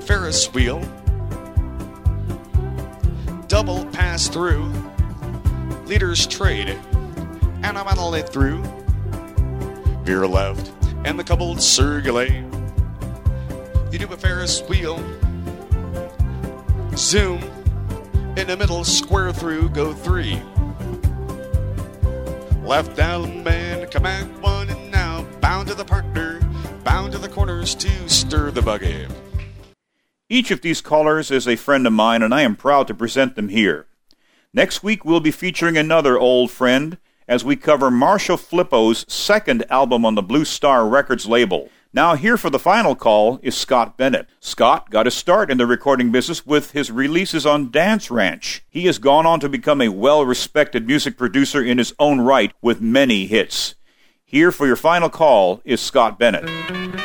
Ferris 0.02 0.52
wheel, 0.54 0.82
double 3.48 3.86
pass 3.88 4.28
through, 4.28 4.72
leaders 5.86 6.26
trade, 6.26 6.70
and 7.62 7.78
I'm 7.78 7.88
on 7.88 8.16
it 8.16 8.28
through, 8.28 8.64
veer 10.04 10.26
left, 10.26 10.72
and 11.06 11.20
the 11.20 11.24
coupled 11.24 11.62
circulate. 11.62 12.44
You 13.92 14.00
do 14.00 14.12
a 14.12 14.18
Ferris 14.18 14.62
wheel. 14.68 14.98
Zoom. 16.98 17.40
In 18.36 18.48
the 18.48 18.58
middle, 18.58 18.84
square 18.84 19.32
through, 19.32 19.70
go 19.70 19.94
three. 19.94 20.42
Left 22.64 22.96
down 22.96 23.44
man, 23.44 23.88
come 23.88 24.04
back 24.04 24.26
one, 24.42 24.70
and 24.70 24.92
now 24.92 25.24
bound 25.40 25.68
to 25.68 25.76
the 25.76 25.86
partner, 25.86 26.35
the 27.26 27.34
corners 27.34 27.74
to 27.74 28.08
stir 28.08 28.52
the 28.52 28.62
buggy. 28.62 29.08
Each 30.30 30.52
of 30.52 30.62
these 30.62 30.80
callers 30.80 31.32
is 31.32 31.48
a 31.48 31.56
friend 31.56 31.88
of 31.88 31.94
mine, 31.94 32.22
and 32.22 32.32
I 32.32 32.42
am 32.42 32.56
proud 32.56 32.86
to 32.88 32.94
present 32.94 33.36
them 33.36 33.50
here. 33.50 33.88
Next 34.54 34.84
week, 34.84 35.04
we'll 35.04 35.22
be 35.22 35.32
featuring 35.32 35.76
another 35.76 36.20
old 36.20 36.52
friend, 36.52 37.00
as 37.28 37.44
we 37.44 37.56
cover 37.56 37.90
Marshall 37.90 38.38
Flippo's 38.38 39.12
second 39.12 39.66
album 39.72 40.06
on 40.06 40.14
the 40.14 40.22
Blue 40.22 40.46
Star 40.46 40.88
Records 40.88 41.26
label. 41.26 41.70
Now, 41.92 42.14
here 42.14 42.38
for 42.38 42.52
the 42.52 42.60
final 42.60 42.96
call 42.96 43.40
is 43.42 43.58
Scott 43.58 43.98
Bennett. 43.98 44.28
Scott 44.40 44.92
got 44.92 45.08
his 45.08 45.16
start 45.16 45.50
in 45.50 45.58
the 45.58 45.66
recording 45.66 46.12
business 46.12 46.46
with 46.46 46.72
his 46.72 46.92
releases 46.92 47.44
on 47.44 47.72
Dance 47.72 48.12
Ranch. 48.12 48.64
He 48.70 48.86
has 48.86 49.00
gone 49.00 49.26
on 49.26 49.40
to 49.40 49.50
become 49.50 49.82
a 49.82 49.90
well 49.90 50.24
respected 50.24 50.86
music 50.86 51.18
producer 51.18 51.64
in 51.64 51.80
his 51.80 51.92
own 51.98 52.22
right 52.22 52.54
with 52.62 52.82
many 52.82 53.26
hits. 53.26 53.74
Here 54.26 54.52
for 54.52 54.68
your 54.68 54.76
final 54.76 55.10
call 55.10 55.62
is 55.66 55.82
Scott 55.82 56.20
Bennett. 56.20 57.05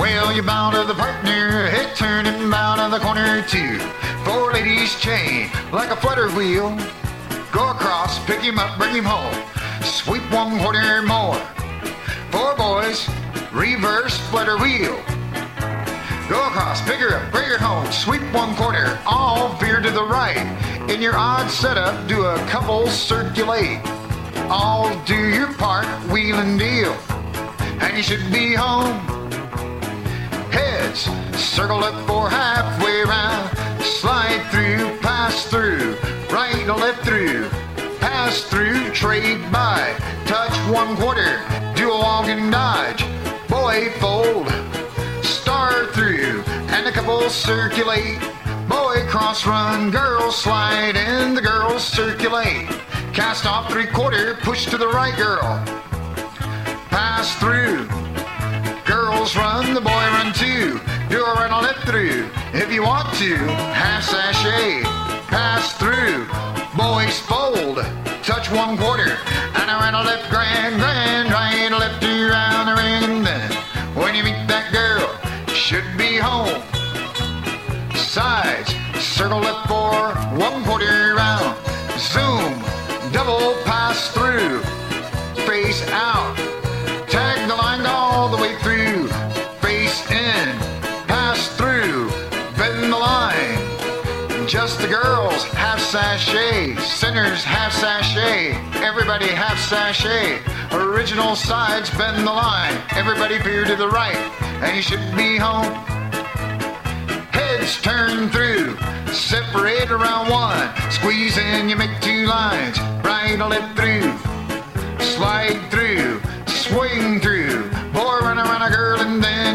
Well, 0.00 0.32
you're 0.32 0.42
bound 0.42 0.74
to 0.76 0.84
the 0.84 0.94
partner, 0.94 1.68
head 1.68 1.94
turning 1.94 2.48
bound 2.48 2.80
to 2.80 2.88
the 2.88 3.04
corner 3.04 3.42
too. 3.42 3.78
Four 4.24 4.50
ladies 4.50 4.98
chain 4.98 5.50
like 5.72 5.90
a 5.90 5.96
flutter 5.96 6.30
wheel. 6.30 6.74
Go 7.52 7.68
across, 7.68 8.18
pick 8.24 8.40
him 8.40 8.58
up, 8.58 8.78
bring 8.78 8.94
him 8.94 9.04
home. 9.04 9.34
Sweep 9.82 10.22
one 10.32 10.58
quarter 10.58 11.02
more. 11.02 11.36
Four 12.30 12.56
boys, 12.56 13.10
reverse 13.52 14.16
flutter 14.30 14.56
wheel. 14.56 14.96
Go 16.30 16.46
across, 16.46 16.80
pick 16.80 16.96
her 17.00 17.14
up, 17.16 17.30
bring 17.30 17.44
her 17.50 17.58
home. 17.58 17.92
Sweep 17.92 18.22
one 18.32 18.56
quarter, 18.56 18.98
all 19.04 19.52
veer 19.58 19.82
to 19.82 19.90
the 19.90 20.04
right. 20.04 20.48
In 20.88 21.02
your 21.02 21.14
odd 21.14 21.50
setup, 21.50 22.08
do 22.08 22.24
a 22.24 22.38
couple 22.46 22.86
circulate. 22.86 23.80
All 24.48 24.98
do 25.04 25.28
your 25.28 25.52
part, 25.52 25.86
wheel 26.08 26.36
and 26.36 26.58
deal. 26.58 26.94
And 27.82 27.98
you 27.98 28.02
should 28.02 28.32
be 28.32 28.54
home 28.54 29.19
Circle 30.94 31.78
left 31.78 32.06
for 32.08 32.28
halfway 32.28 33.02
round. 33.02 33.56
Slide 33.80 34.44
through, 34.50 34.98
pass 34.98 35.46
through. 35.46 35.96
Right 36.32 36.54
and 36.54 36.80
left 36.80 37.04
through. 37.04 37.48
Pass 38.00 38.42
through, 38.42 38.90
trade 38.90 39.40
by. 39.52 39.96
Touch 40.26 40.52
one 40.68 40.96
quarter. 40.96 41.40
Do 41.76 41.92
a 41.92 41.98
walk 41.98 42.26
and 42.26 42.50
dodge. 42.50 43.04
Boy 43.48 43.90
fold. 44.00 44.48
Star 45.24 45.86
through. 45.92 46.42
And 46.74 46.88
a 46.88 46.92
couple 46.92 47.20
circulate. 47.30 48.18
Boy 48.68 49.06
cross 49.06 49.46
run. 49.46 49.92
Girl 49.92 50.32
slide. 50.32 50.96
And 50.96 51.36
the 51.36 51.42
girls 51.42 51.84
circulate. 51.84 52.68
Cast 53.12 53.46
off 53.46 53.70
three 53.70 53.86
quarter. 53.86 54.34
Push 54.42 54.66
to 54.66 54.76
the 54.76 54.88
right, 54.88 55.16
girl. 55.16 55.62
Pass 56.90 57.38
through. 57.38 57.88
Girls 59.20 59.36
run, 59.36 59.74
the 59.74 59.82
boy 59.82 59.90
run 59.90 60.32
too. 60.32 60.80
Do 61.10 61.22
a 61.22 61.34
run 61.34 61.50
a 61.50 61.60
left 61.60 61.86
through. 61.86 62.30
If 62.54 62.72
you 62.72 62.82
want 62.82 63.12
to, 63.16 63.36
half 63.36 64.02
sashay. 64.02 64.80
Pass 65.28 65.74
through. 65.74 66.24
Boys 66.74 67.18
fold. 67.28 67.84
Touch 68.22 68.50
one 68.50 68.78
quarter. 68.78 69.18
And 69.60 69.70
a 69.70 69.74
run 69.74 69.94
a 69.94 70.02
left 70.04 70.30
grand, 70.30 70.80
grand, 70.80 71.30
right 71.30 71.68
left 71.70 72.00
two 72.00 72.30
round 72.30 72.68
the 72.68 72.76
ring. 72.82 73.22
Then 73.22 73.52
when 73.94 74.14
you 74.14 74.24
meet 74.24 74.48
that 74.48 74.72
girl, 74.72 75.12
should 75.54 75.84
be 75.98 76.16
home. 76.16 76.62
Sides, 77.94 78.74
circle 79.04 79.40
left 79.40 79.68
four, 79.68 80.14
one 80.38 80.64
quarter 80.64 81.14
round. 81.14 81.58
Zoom, 81.98 82.54
double 83.12 83.52
pass 83.64 84.14
through. 84.14 84.60
Face 85.44 85.86
out. 85.90 86.49
Just 94.50 94.80
the 94.80 94.88
girls, 94.88 95.44
half 95.44 95.78
sashay. 95.78 96.74
Sinners, 96.80 97.44
half 97.44 97.72
sashay. 97.72 98.50
Everybody, 98.82 99.28
half 99.28 99.56
sashay. 99.60 100.40
Original 100.72 101.36
sides, 101.36 101.88
bend 101.90 102.26
the 102.26 102.32
line. 102.32 102.76
Everybody 102.96 103.38
veer 103.38 103.64
to 103.64 103.76
the 103.76 103.86
right. 103.86 104.16
And 104.60 104.74
you 104.74 104.82
should 104.82 105.14
be 105.14 105.36
home. 105.36 105.72
Heads 107.30 107.80
turn 107.80 108.28
through. 108.30 108.76
Separate 109.12 109.88
around 109.88 110.28
one. 110.28 110.68
Squeeze 110.90 111.38
in, 111.38 111.68
you 111.68 111.76
make 111.76 112.00
two 112.00 112.26
lines. 112.26 112.76
Right 113.04 113.38
left 113.38 113.78
through. 113.78 114.18
Slide 114.98 115.60
through. 115.70 116.20
Swing 116.48 117.20
through. 117.20 117.70
Boy, 117.92 118.18
run 118.18 118.36
around 118.36 118.62
a 118.62 118.70
girl 118.74 118.99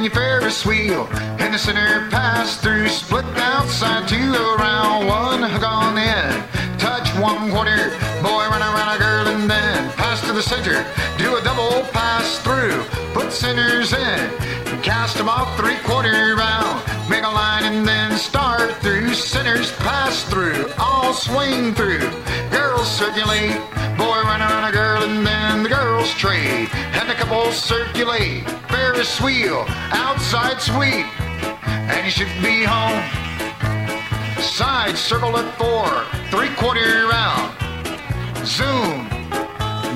and 0.06 0.14
then 0.14 0.22
you 0.22 0.30
Ferris 0.30 0.66
wheel. 0.66 1.08
In 1.40 1.52
the 1.52 1.58
center, 1.58 2.10
pass 2.10 2.58
through. 2.58 2.88
Split 2.90 3.26
outside 3.38 4.08
two 4.08 4.34
around 4.34 5.08
one. 5.08 5.42
Hook 5.44 5.64
on 5.64 5.98
in. 5.98 6.78
Touch 6.78 7.10
one 7.20 7.50
quarter. 7.52 7.90
Boy, 8.22 8.46
run 8.50 8.62
around 8.62 8.96
a 8.96 9.00
girl 9.00 9.28
and 9.28 9.50
then 9.50 9.92
pass 9.94 10.22
to 10.28 10.34
the 10.34 10.42
center. 10.42 10.86
Do 11.18 11.38
a 11.38 11.42
double 11.44 11.84
pass 11.92 12.40
through. 12.40 12.84
Put 13.14 13.32
centers 13.32 13.94
in. 13.94 14.20
And 14.70 14.84
cast 14.84 15.18
them 15.18 15.30
off 15.30 15.58
three 15.58 15.78
quarter 15.84 16.36
round. 16.36 16.84
Make 17.10 17.24
a 17.24 17.30
line 17.30 17.64
and 17.66 17.88
then 17.88 18.18
through. 18.82 19.14
Centers 19.14 19.72
pass 19.74 20.24
through. 20.24 20.72
All 20.78 21.14
swing 21.14 21.74
through. 21.74 22.00
Girls 22.52 22.90
circulate. 22.90 23.56
Boy, 23.98 24.22
run 24.24 24.42
around 24.42 24.70
a 24.70 24.72
girl 24.72 25.04
and 25.04 25.26
then 25.26 25.64
the 25.64 25.70
girls 25.70 26.12
trade. 26.14 26.70
And 26.74 27.10
the 27.10 27.14
couples 27.14 27.56
circulate. 27.56 28.50
Ferris 28.70 29.20
wheel. 29.22 29.66
Outside 29.92 30.62
sweep. 30.62 31.06
And 31.66 32.06
you 32.06 32.12
should 32.12 32.34
be 32.42 32.64
home. 32.64 33.02
Side 34.42 34.98
circle 34.98 35.38
at 35.38 35.58
four. 35.58 35.88
Three 36.30 36.54
quarter 36.56 37.08
round. 37.08 37.52
Zoom. 38.46 39.10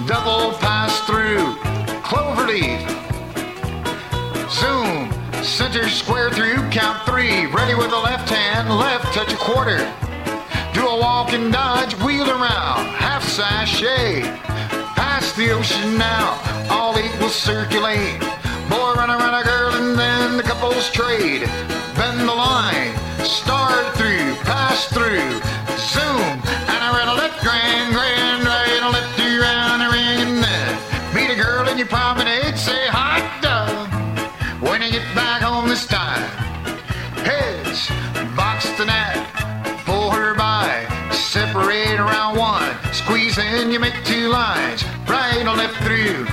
Double 0.07 0.57
pass 0.59 0.99
through. 1.01 1.55
Cloverleaf. 2.01 2.81
Zoom. 4.49 5.18
Center 5.43 5.87
square 5.87 6.29
through. 6.31 6.57
Count 6.69 7.05
three. 7.05 7.45
Ready 7.45 7.73
with 7.73 7.89
the 7.89 7.97
left 7.97 8.29
hand. 8.29 8.69
Left 8.69 9.13
touch 9.13 9.31
a 9.31 9.37
quarter. 9.37 9.77
Do 10.73 10.85
a 10.85 10.99
walk 10.99 11.31
and 11.31 11.51
dodge. 11.51 11.95
Wheel 12.03 12.29
around. 12.29 12.87
Half 12.87 13.23
sashay. 13.23 14.21
Past 14.95 15.37
the 15.37 15.51
ocean 15.51 15.97
now. 15.97 16.37
All 16.69 16.97
eight 16.97 17.17
will 17.19 17.29
circulate. 17.29 18.19
Boy 18.69 18.93
run 18.95 19.09
around 19.09 19.33
a 19.33 19.43
girl 19.43 19.73
and 19.75 19.97
then 19.97 20.37
the 20.37 20.43
couples 20.43 20.91
trade. 20.91 21.41
Bend 21.95 22.19
the 22.27 22.35
line. 22.35 22.93
Start 23.23 23.95
through. 23.95 24.35
Pass 24.43 24.87
through. 24.87 25.31
Zoom. 25.77 26.29
And 26.67 26.79
I 26.83 26.91
ran 26.97 27.07
a 27.07 27.13
left 27.13 27.41
grand 27.41 27.93
grand 27.93 28.18
left 45.55 45.77
through. 45.83 46.25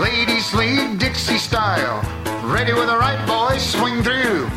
Ladies 0.00 0.52
lead 0.54 0.98
Dixie 0.98 1.38
style, 1.38 2.00
ready 2.44 2.72
with 2.72 2.86
the 2.86 2.96
right 2.96 3.22
boy, 3.26 3.58
swing 3.58 4.02
through. 4.02 4.48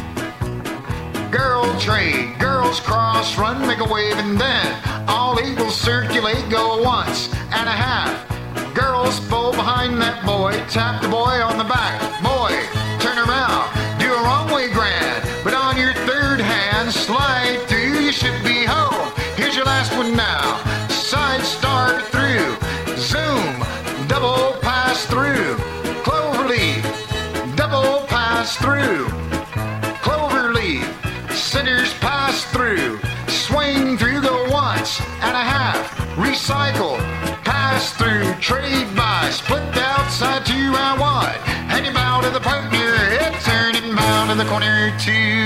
Girl 1.29 1.65
trade, 1.79 2.39
girls 2.39 2.79
cross, 2.79 3.37
run, 3.37 3.65
make 3.67 3.79
a 3.79 3.85
wave, 3.85 4.17
and 4.17 4.39
then 4.39 5.07
all 5.07 5.39
eagles 5.39 5.75
circulate, 5.75 6.49
go 6.49 6.81
once 6.81 7.31
and 7.51 7.67
a 7.67 7.77
half. 7.87 8.13
Girls 8.73 9.19
pull 9.27 9.51
behind 9.51 10.01
that 10.01 10.25
boy, 10.25 10.51
tap 10.69 11.01
the 11.01 11.09
boy 11.09 11.41
on 11.43 11.57
the 11.57 11.63
back. 11.65 11.99
Boy, 12.23 12.53
turn 12.99 13.17
around, 13.17 13.76
cycle, 36.47 36.95
pass 37.43 37.91
through, 37.91 38.33
trade 38.39 38.87
by, 38.95 39.29
split 39.31 39.61
the 39.73 39.81
outside 39.81 40.45
two 40.45 40.53
out 40.77 40.97
wide, 40.97 41.35
hanging 41.67 41.91
bound 41.91 42.25
in 42.25 42.31
the 42.31 42.39
partner, 42.39 42.95
head 43.19 43.33
turning 43.41 43.93
bound 43.93 44.31
in 44.31 44.37
the 44.37 44.45
corner 44.45 44.97
two. 44.97 45.36